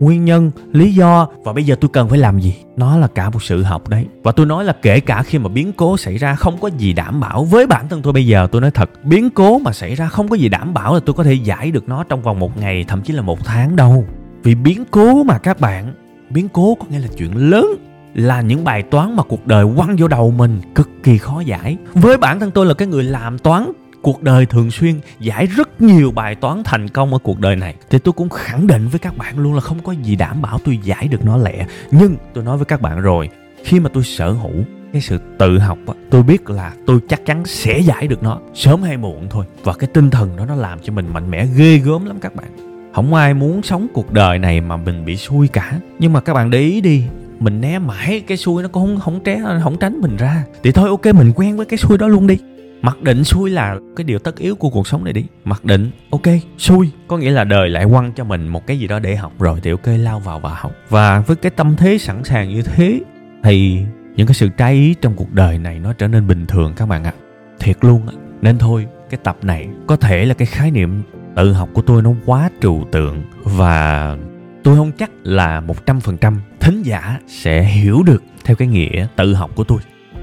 Nguyên 0.00 0.24
nhân, 0.24 0.50
lý 0.72 0.94
do 0.94 1.28
và 1.44 1.52
bây 1.52 1.64
giờ 1.64 1.76
tôi 1.80 1.90
cần 1.92 2.08
phải 2.08 2.18
làm 2.18 2.40
gì? 2.40 2.54
Nó 2.76 2.96
là 2.96 3.06
cả 3.06 3.30
một 3.30 3.42
sự 3.42 3.62
học 3.62 3.88
đấy. 3.88 4.06
Và 4.22 4.32
tôi 4.32 4.46
nói 4.46 4.64
là 4.64 4.72
kể 4.82 5.00
cả 5.00 5.22
khi 5.22 5.38
mà 5.38 5.48
biến 5.48 5.72
cố 5.72 5.96
xảy 5.96 6.16
ra 6.18 6.34
không 6.34 6.60
có 6.60 6.70
gì 6.78 6.92
đảm 6.92 7.20
bảo 7.20 7.44
với 7.44 7.66
bản 7.66 7.88
thân 7.88 8.02
tôi 8.02 8.12
bây 8.12 8.26
giờ, 8.26 8.46
tôi 8.52 8.60
nói 8.60 8.70
thật, 8.70 8.90
biến 9.04 9.30
cố 9.30 9.58
mà 9.58 9.72
xảy 9.72 9.94
ra 9.94 10.08
không 10.08 10.28
có 10.28 10.36
gì 10.36 10.48
đảm 10.48 10.74
bảo 10.74 10.94
là 10.94 11.00
tôi 11.06 11.14
có 11.14 11.24
thể 11.24 11.32
giải 11.34 11.70
được 11.70 11.88
nó 11.88 12.04
trong 12.04 12.22
vòng 12.22 12.38
một 12.38 12.58
ngày, 12.60 12.84
thậm 12.88 13.02
chí 13.02 13.12
là 13.12 13.22
một 13.22 13.44
tháng 13.44 13.76
đâu. 13.76 14.04
Vì 14.42 14.54
biến 14.54 14.84
cố 14.90 15.22
mà 15.22 15.38
các 15.38 15.60
bạn, 15.60 15.94
biến 16.30 16.48
cố 16.48 16.74
có 16.74 16.86
nghĩa 16.90 16.98
là 16.98 17.08
chuyện 17.18 17.50
lớn, 17.50 17.66
là 18.14 18.40
những 18.40 18.64
bài 18.64 18.82
toán 18.82 19.16
mà 19.16 19.22
cuộc 19.22 19.46
đời 19.46 19.66
quăng 19.76 19.96
vô 19.98 20.08
đầu 20.08 20.30
mình 20.30 20.60
cực 20.74 20.90
kỳ 21.02 21.18
khó 21.18 21.40
giải. 21.40 21.76
Với 21.94 22.18
bản 22.18 22.40
thân 22.40 22.50
tôi 22.50 22.66
là 22.66 22.74
cái 22.74 22.88
người 22.88 23.04
làm 23.04 23.38
toán 23.38 23.72
cuộc 24.02 24.22
đời 24.22 24.46
thường 24.46 24.70
xuyên 24.70 25.00
giải 25.20 25.46
rất 25.46 25.82
nhiều 25.82 26.10
bài 26.10 26.34
toán 26.34 26.62
thành 26.64 26.88
công 26.88 27.12
ở 27.12 27.18
cuộc 27.18 27.40
đời 27.40 27.56
này. 27.56 27.74
Thì 27.90 27.98
tôi 27.98 28.12
cũng 28.12 28.28
khẳng 28.28 28.66
định 28.66 28.88
với 28.88 28.98
các 28.98 29.16
bạn 29.16 29.38
luôn 29.38 29.54
là 29.54 29.60
không 29.60 29.78
có 29.82 29.92
gì 29.92 30.16
đảm 30.16 30.42
bảo 30.42 30.58
tôi 30.64 30.78
giải 30.82 31.08
được 31.08 31.24
nó 31.24 31.36
lẹ. 31.36 31.66
Nhưng 31.90 32.16
tôi 32.34 32.44
nói 32.44 32.56
với 32.56 32.64
các 32.64 32.80
bạn 32.80 33.00
rồi, 33.00 33.28
khi 33.64 33.80
mà 33.80 33.90
tôi 33.94 34.04
sở 34.04 34.30
hữu 34.30 34.64
cái 34.92 35.02
sự 35.02 35.18
tự 35.38 35.58
học 35.58 35.78
á, 35.86 35.94
tôi 36.10 36.22
biết 36.22 36.50
là 36.50 36.72
tôi 36.86 37.00
chắc 37.08 37.26
chắn 37.26 37.44
sẽ 37.44 37.78
giải 37.78 38.06
được 38.06 38.22
nó, 38.22 38.38
sớm 38.54 38.82
hay 38.82 38.96
muộn 38.96 39.26
thôi. 39.30 39.44
Và 39.64 39.72
cái 39.72 39.88
tinh 39.94 40.10
thần 40.10 40.36
đó 40.36 40.46
nó 40.46 40.54
làm 40.54 40.78
cho 40.82 40.92
mình 40.92 41.12
mạnh 41.12 41.30
mẽ, 41.30 41.46
ghê 41.56 41.78
gớm 41.78 42.04
lắm 42.06 42.20
các 42.20 42.34
bạn. 42.34 42.46
Không 42.94 43.14
ai 43.14 43.34
muốn 43.34 43.62
sống 43.62 43.86
cuộc 43.94 44.12
đời 44.12 44.38
này 44.38 44.60
mà 44.60 44.76
mình 44.76 45.04
bị 45.04 45.16
xui 45.16 45.48
cả. 45.48 45.72
Nhưng 45.98 46.12
mà 46.12 46.20
các 46.20 46.34
bạn 46.34 46.50
để 46.50 46.58
ý 46.58 46.80
đi, 46.80 47.04
mình 47.38 47.60
né 47.60 47.78
mãi 47.78 48.20
cái 48.26 48.36
xui 48.36 48.62
nó 48.62 48.68
cũng 48.68 48.86
không 48.86 49.00
không 49.00 49.20
tré, 49.24 49.40
không 49.62 49.76
tránh 49.78 50.00
mình 50.00 50.16
ra. 50.16 50.44
Thì 50.62 50.72
thôi, 50.72 50.88
ok, 50.88 51.06
mình 51.14 51.32
quen 51.34 51.56
với 51.56 51.66
cái 51.66 51.78
xui 51.78 51.98
đó 51.98 52.08
luôn 52.08 52.26
đi 52.26 52.38
mặc 52.82 53.02
định 53.02 53.24
xui 53.24 53.50
là 53.50 53.76
cái 53.96 54.04
điều 54.04 54.18
tất 54.18 54.38
yếu 54.38 54.54
của 54.56 54.70
cuộc 54.70 54.86
sống 54.86 55.04
này 55.04 55.12
đi. 55.12 55.24
Mặc 55.44 55.64
định, 55.64 55.90
ok, 56.10 56.22
xui. 56.58 56.90
Có 57.08 57.16
nghĩa 57.16 57.30
là 57.30 57.44
đời 57.44 57.68
lại 57.68 57.86
quăng 57.90 58.12
cho 58.12 58.24
mình 58.24 58.48
một 58.48 58.66
cái 58.66 58.78
gì 58.78 58.86
đó 58.86 58.98
để 58.98 59.16
học 59.16 59.32
rồi 59.38 59.60
thì 59.62 59.70
ok, 59.70 59.86
lao 59.86 60.20
vào 60.20 60.40
và 60.40 60.54
học. 60.54 60.72
Và 60.88 61.20
với 61.20 61.36
cái 61.36 61.50
tâm 61.50 61.74
thế 61.76 61.98
sẵn 61.98 62.24
sàng 62.24 62.48
như 62.48 62.62
thế, 62.62 63.00
thì 63.44 63.80
những 64.16 64.26
cái 64.26 64.34
sự 64.34 64.48
trái 64.48 64.74
ý 64.74 64.94
trong 64.94 65.14
cuộc 65.16 65.32
đời 65.32 65.58
này 65.58 65.78
nó 65.78 65.92
trở 65.92 66.08
nên 66.08 66.26
bình 66.26 66.46
thường 66.46 66.72
các 66.76 66.86
bạn 66.86 67.04
ạ. 67.04 67.12
Thiệt 67.60 67.76
luôn 67.80 68.06
á. 68.06 68.14
Nên 68.40 68.58
thôi, 68.58 68.86
cái 69.10 69.20
tập 69.24 69.36
này 69.42 69.68
có 69.86 69.96
thể 69.96 70.24
là 70.24 70.34
cái 70.34 70.46
khái 70.46 70.70
niệm 70.70 71.02
tự 71.36 71.52
học 71.52 71.68
của 71.72 71.82
tôi 71.82 72.02
nó 72.02 72.12
quá 72.26 72.50
trừu 72.60 72.84
tượng 72.92 73.22
và 73.42 74.16
tôi 74.64 74.76
không 74.76 74.92
chắc 74.92 75.10
là 75.22 75.60
một 75.60 75.86
trăm 75.86 76.00
phần 76.00 76.16
trăm 76.16 76.40
thính 76.60 76.82
giả 76.82 77.18
sẽ 77.26 77.62
hiểu 77.62 78.02
được 78.02 78.22
theo 78.44 78.56
cái 78.56 78.68
nghĩa 78.68 79.06
tự 79.16 79.34
học 79.34 79.50
của 79.54 79.64
tôi. 79.64 79.78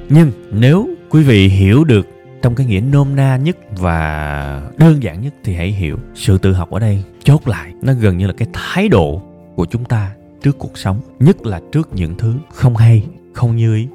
Nhưng 0.09 0.31
nếu 0.51 0.89
quý 1.09 1.23
vị 1.23 1.47
hiểu 1.47 1.83
được 1.83 2.07
trong 2.41 2.55
cái 2.55 2.65
nghĩa 2.65 2.81
nôm 2.91 3.15
na 3.15 3.37
nhất 3.37 3.57
và 3.77 4.71
đơn 4.77 5.03
giản 5.03 5.21
nhất 5.21 5.33
thì 5.43 5.53
hãy 5.53 5.71
hiểu 5.71 5.97
sự 6.15 6.37
tự 6.37 6.53
học 6.53 6.71
ở 6.71 6.79
đây. 6.79 7.03
Chốt 7.23 7.47
lại, 7.47 7.73
nó 7.81 7.93
gần 7.93 8.17
như 8.17 8.27
là 8.27 8.33
cái 8.33 8.47
thái 8.53 8.89
độ 8.89 9.21
của 9.55 9.65
chúng 9.65 9.85
ta 9.85 10.11
trước 10.41 10.59
cuộc 10.59 10.77
sống, 10.77 10.99
nhất 11.19 11.45
là 11.45 11.61
trước 11.71 11.89
những 11.93 12.17
thứ 12.17 12.35
không 12.53 12.75
hay, 12.75 13.03
không 13.33 13.55
như 13.55 13.75
ý. 13.75 13.87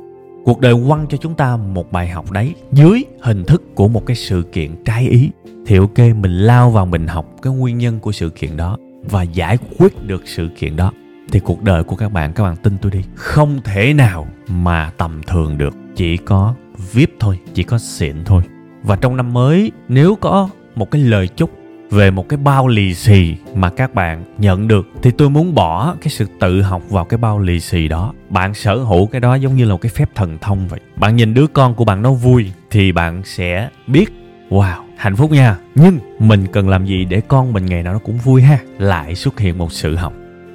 Cuộc 0.44 0.60
đời 0.60 0.74
quăng 0.88 1.06
cho 1.08 1.16
chúng 1.16 1.34
ta 1.34 1.56
một 1.56 1.92
bài 1.92 2.08
học 2.08 2.30
đấy, 2.30 2.54
dưới 2.72 3.04
hình 3.20 3.44
thức 3.44 3.74
của 3.74 3.88
một 3.88 4.06
cái 4.06 4.16
sự 4.16 4.42
kiện 4.52 4.70
trái 4.84 5.08
ý, 5.08 5.30
thì 5.66 5.76
ok, 5.76 5.98
mình 5.98 6.38
lao 6.38 6.70
vào 6.70 6.86
mình 6.86 7.06
học 7.06 7.26
cái 7.42 7.52
nguyên 7.52 7.78
nhân 7.78 8.00
của 8.00 8.12
sự 8.12 8.30
kiện 8.30 8.56
đó 8.56 8.78
và 9.10 9.22
giải 9.22 9.58
quyết 9.78 10.06
được 10.06 10.22
sự 10.24 10.48
kiện 10.58 10.76
đó. 10.76 10.92
Thì 11.32 11.40
cuộc 11.40 11.62
đời 11.62 11.84
của 11.84 11.96
các 11.96 12.12
bạn 12.12 12.32
các 12.32 12.44
bạn 12.44 12.56
tin 12.56 12.78
tôi 12.82 12.92
đi, 12.92 13.02
không 13.14 13.60
thể 13.64 13.94
nào 13.94 14.26
mà 14.48 14.90
tầm 14.96 15.20
thường 15.26 15.58
được, 15.58 15.74
chỉ 15.96 16.16
có 16.16 16.54
vip 16.92 17.10
thôi, 17.20 17.38
chỉ 17.54 17.62
có 17.62 17.78
xịn 17.78 18.24
thôi. 18.24 18.42
Và 18.82 18.96
trong 18.96 19.16
năm 19.16 19.32
mới, 19.32 19.72
nếu 19.88 20.14
có 20.14 20.48
một 20.74 20.90
cái 20.90 21.02
lời 21.02 21.28
chúc 21.28 21.50
về 21.90 22.10
một 22.10 22.28
cái 22.28 22.36
bao 22.36 22.68
lì 22.68 22.94
xì 22.94 23.36
mà 23.54 23.70
các 23.70 23.94
bạn 23.94 24.24
nhận 24.38 24.68
được, 24.68 24.88
thì 25.02 25.10
tôi 25.10 25.30
muốn 25.30 25.54
bỏ 25.54 25.94
cái 26.00 26.08
sự 26.08 26.26
tự 26.40 26.62
học 26.62 26.82
vào 26.90 27.04
cái 27.04 27.18
bao 27.18 27.38
lì 27.38 27.60
xì 27.60 27.88
đó. 27.88 28.12
Bạn 28.28 28.54
sở 28.54 28.76
hữu 28.76 29.06
cái 29.06 29.20
đó 29.20 29.34
giống 29.34 29.56
như 29.56 29.64
là 29.64 29.72
một 29.72 29.80
cái 29.80 29.90
phép 29.94 30.10
thần 30.14 30.38
thông 30.40 30.68
vậy. 30.68 30.80
Bạn 30.96 31.16
nhìn 31.16 31.34
đứa 31.34 31.46
con 31.46 31.74
của 31.74 31.84
bạn 31.84 32.02
nó 32.02 32.12
vui 32.12 32.52
thì 32.70 32.92
bạn 32.92 33.22
sẽ 33.24 33.68
biết, 33.86 34.06
wow, 34.50 34.82
hạnh 34.96 35.16
phúc 35.16 35.30
nha. 35.30 35.56
Nhưng 35.74 35.98
mình 36.18 36.46
cần 36.52 36.68
làm 36.68 36.86
gì 36.86 37.04
để 37.04 37.20
con 37.28 37.52
mình 37.52 37.66
ngày 37.66 37.82
nào 37.82 37.92
nó 37.92 37.98
cũng 37.98 38.18
vui 38.18 38.42
ha? 38.42 38.58
Lại 38.78 39.14
xuất 39.14 39.40
hiện 39.40 39.58
một 39.58 39.72
sự 39.72 39.96
học 39.96 40.12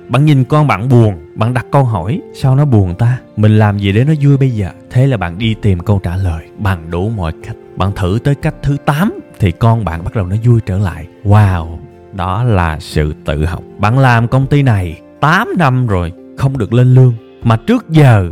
bạn 0.09 0.25
nhìn 0.25 0.43
con 0.43 0.67
bạn 0.67 0.89
buồn, 0.89 1.15
bạn 1.35 1.53
đặt 1.53 1.65
câu 1.71 1.83
hỏi, 1.83 2.21
sao 2.33 2.55
nó 2.55 2.65
buồn 2.65 2.95
ta? 2.95 3.17
Mình 3.37 3.59
làm 3.59 3.77
gì 3.77 3.91
để 3.91 4.03
nó 4.03 4.13
vui 4.21 4.37
bây 4.37 4.51
giờ? 4.51 4.69
Thế 4.89 5.07
là 5.07 5.17
bạn 5.17 5.37
đi 5.37 5.55
tìm 5.61 5.79
câu 5.79 5.99
trả 6.03 6.15
lời. 6.15 6.45
Bằng 6.57 6.91
đủ 6.91 7.09
mọi 7.09 7.33
cách. 7.43 7.55
Bạn 7.75 7.91
thử 7.95 8.19
tới 8.23 8.35
cách 8.35 8.55
thứ 8.63 8.77
8 8.85 9.19
thì 9.39 9.51
con 9.51 9.85
bạn 9.85 10.03
bắt 10.03 10.15
đầu 10.15 10.25
nó 10.25 10.35
vui 10.43 10.59
trở 10.65 10.77
lại. 10.77 11.07
Wow, 11.23 11.77
đó 12.13 12.43
là 12.43 12.79
sự 12.79 13.13
tự 13.25 13.45
học. 13.45 13.63
Bạn 13.77 13.99
làm 13.99 14.27
công 14.27 14.47
ty 14.47 14.61
này 14.61 15.01
8 15.21 15.47
năm 15.57 15.87
rồi, 15.87 16.11
không 16.37 16.57
được 16.57 16.73
lên 16.73 16.95
lương. 16.95 17.13
Mà 17.43 17.57
trước 17.67 17.89
giờ, 17.89 18.31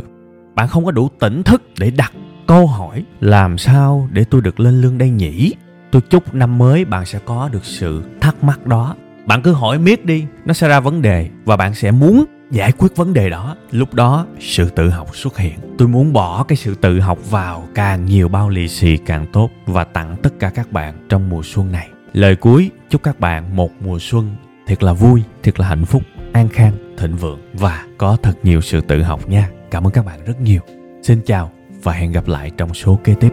bạn 0.54 0.68
không 0.68 0.84
có 0.84 0.90
đủ 0.90 1.08
tỉnh 1.18 1.42
thức 1.42 1.62
để 1.78 1.90
đặt 1.90 2.12
câu 2.46 2.66
hỏi, 2.66 3.04
làm 3.20 3.58
sao 3.58 4.08
để 4.12 4.24
tôi 4.24 4.40
được 4.40 4.60
lên 4.60 4.80
lương 4.80 4.98
đây 4.98 5.10
nhỉ? 5.10 5.54
Tôi 5.90 6.02
chúc 6.02 6.34
năm 6.34 6.58
mới 6.58 6.84
bạn 6.84 7.06
sẽ 7.06 7.18
có 7.24 7.48
được 7.52 7.64
sự 7.64 8.02
thắc 8.20 8.44
mắc 8.44 8.66
đó 8.66 8.94
bạn 9.28 9.42
cứ 9.42 9.52
hỏi 9.52 9.78
miết 9.78 10.04
đi, 10.04 10.26
nó 10.44 10.54
sẽ 10.54 10.68
ra 10.68 10.80
vấn 10.80 11.02
đề 11.02 11.28
và 11.44 11.56
bạn 11.56 11.74
sẽ 11.74 11.90
muốn 11.90 12.24
giải 12.50 12.72
quyết 12.72 12.96
vấn 12.96 13.12
đề 13.14 13.30
đó. 13.30 13.56
Lúc 13.70 13.94
đó, 13.94 14.26
sự 14.40 14.70
tự 14.70 14.90
học 14.90 15.16
xuất 15.16 15.38
hiện. 15.38 15.58
Tôi 15.78 15.88
muốn 15.88 16.12
bỏ 16.12 16.44
cái 16.44 16.56
sự 16.56 16.74
tự 16.74 17.00
học 17.00 17.30
vào 17.30 17.68
càng 17.74 18.04
nhiều 18.04 18.28
bao 18.28 18.48
lì 18.48 18.68
xì 18.68 18.96
càng 18.96 19.26
tốt 19.32 19.50
và 19.66 19.84
tặng 19.84 20.16
tất 20.22 20.30
cả 20.38 20.50
các 20.50 20.72
bạn 20.72 21.06
trong 21.08 21.28
mùa 21.28 21.42
xuân 21.44 21.72
này. 21.72 21.88
Lời 22.12 22.36
cuối, 22.36 22.70
chúc 22.90 23.02
các 23.02 23.20
bạn 23.20 23.56
một 23.56 23.70
mùa 23.80 23.98
xuân 23.98 24.36
thiệt 24.66 24.82
là 24.82 24.92
vui, 24.92 25.22
thiệt 25.42 25.60
là 25.60 25.68
hạnh 25.68 25.84
phúc, 25.84 26.02
an 26.32 26.48
khang, 26.48 26.72
thịnh 26.98 27.16
vượng 27.16 27.40
và 27.52 27.86
có 27.98 28.16
thật 28.22 28.34
nhiều 28.42 28.60
sự 28.60 28.80
tự 28.80 29.02
học 29.02 29.28
nha. 29.28 29.50
Cảm 29.70 29.86
ơn 29.86 29.92
các 29.92 30.06
bạn 30.06 30.20
rất 30.26 30.40
nhiều. 30.40 30.60
Xin 31.02 31.20
chào 31.26 31.50
và 31.82 31.92
hẹn 31.92 32.12
gặp 32.12 32.28
lại 32.28 32.50
trong 32.56 32.74
số 32.74 33.00
kế 33.04 33.14
tiếp. 33.14 33.32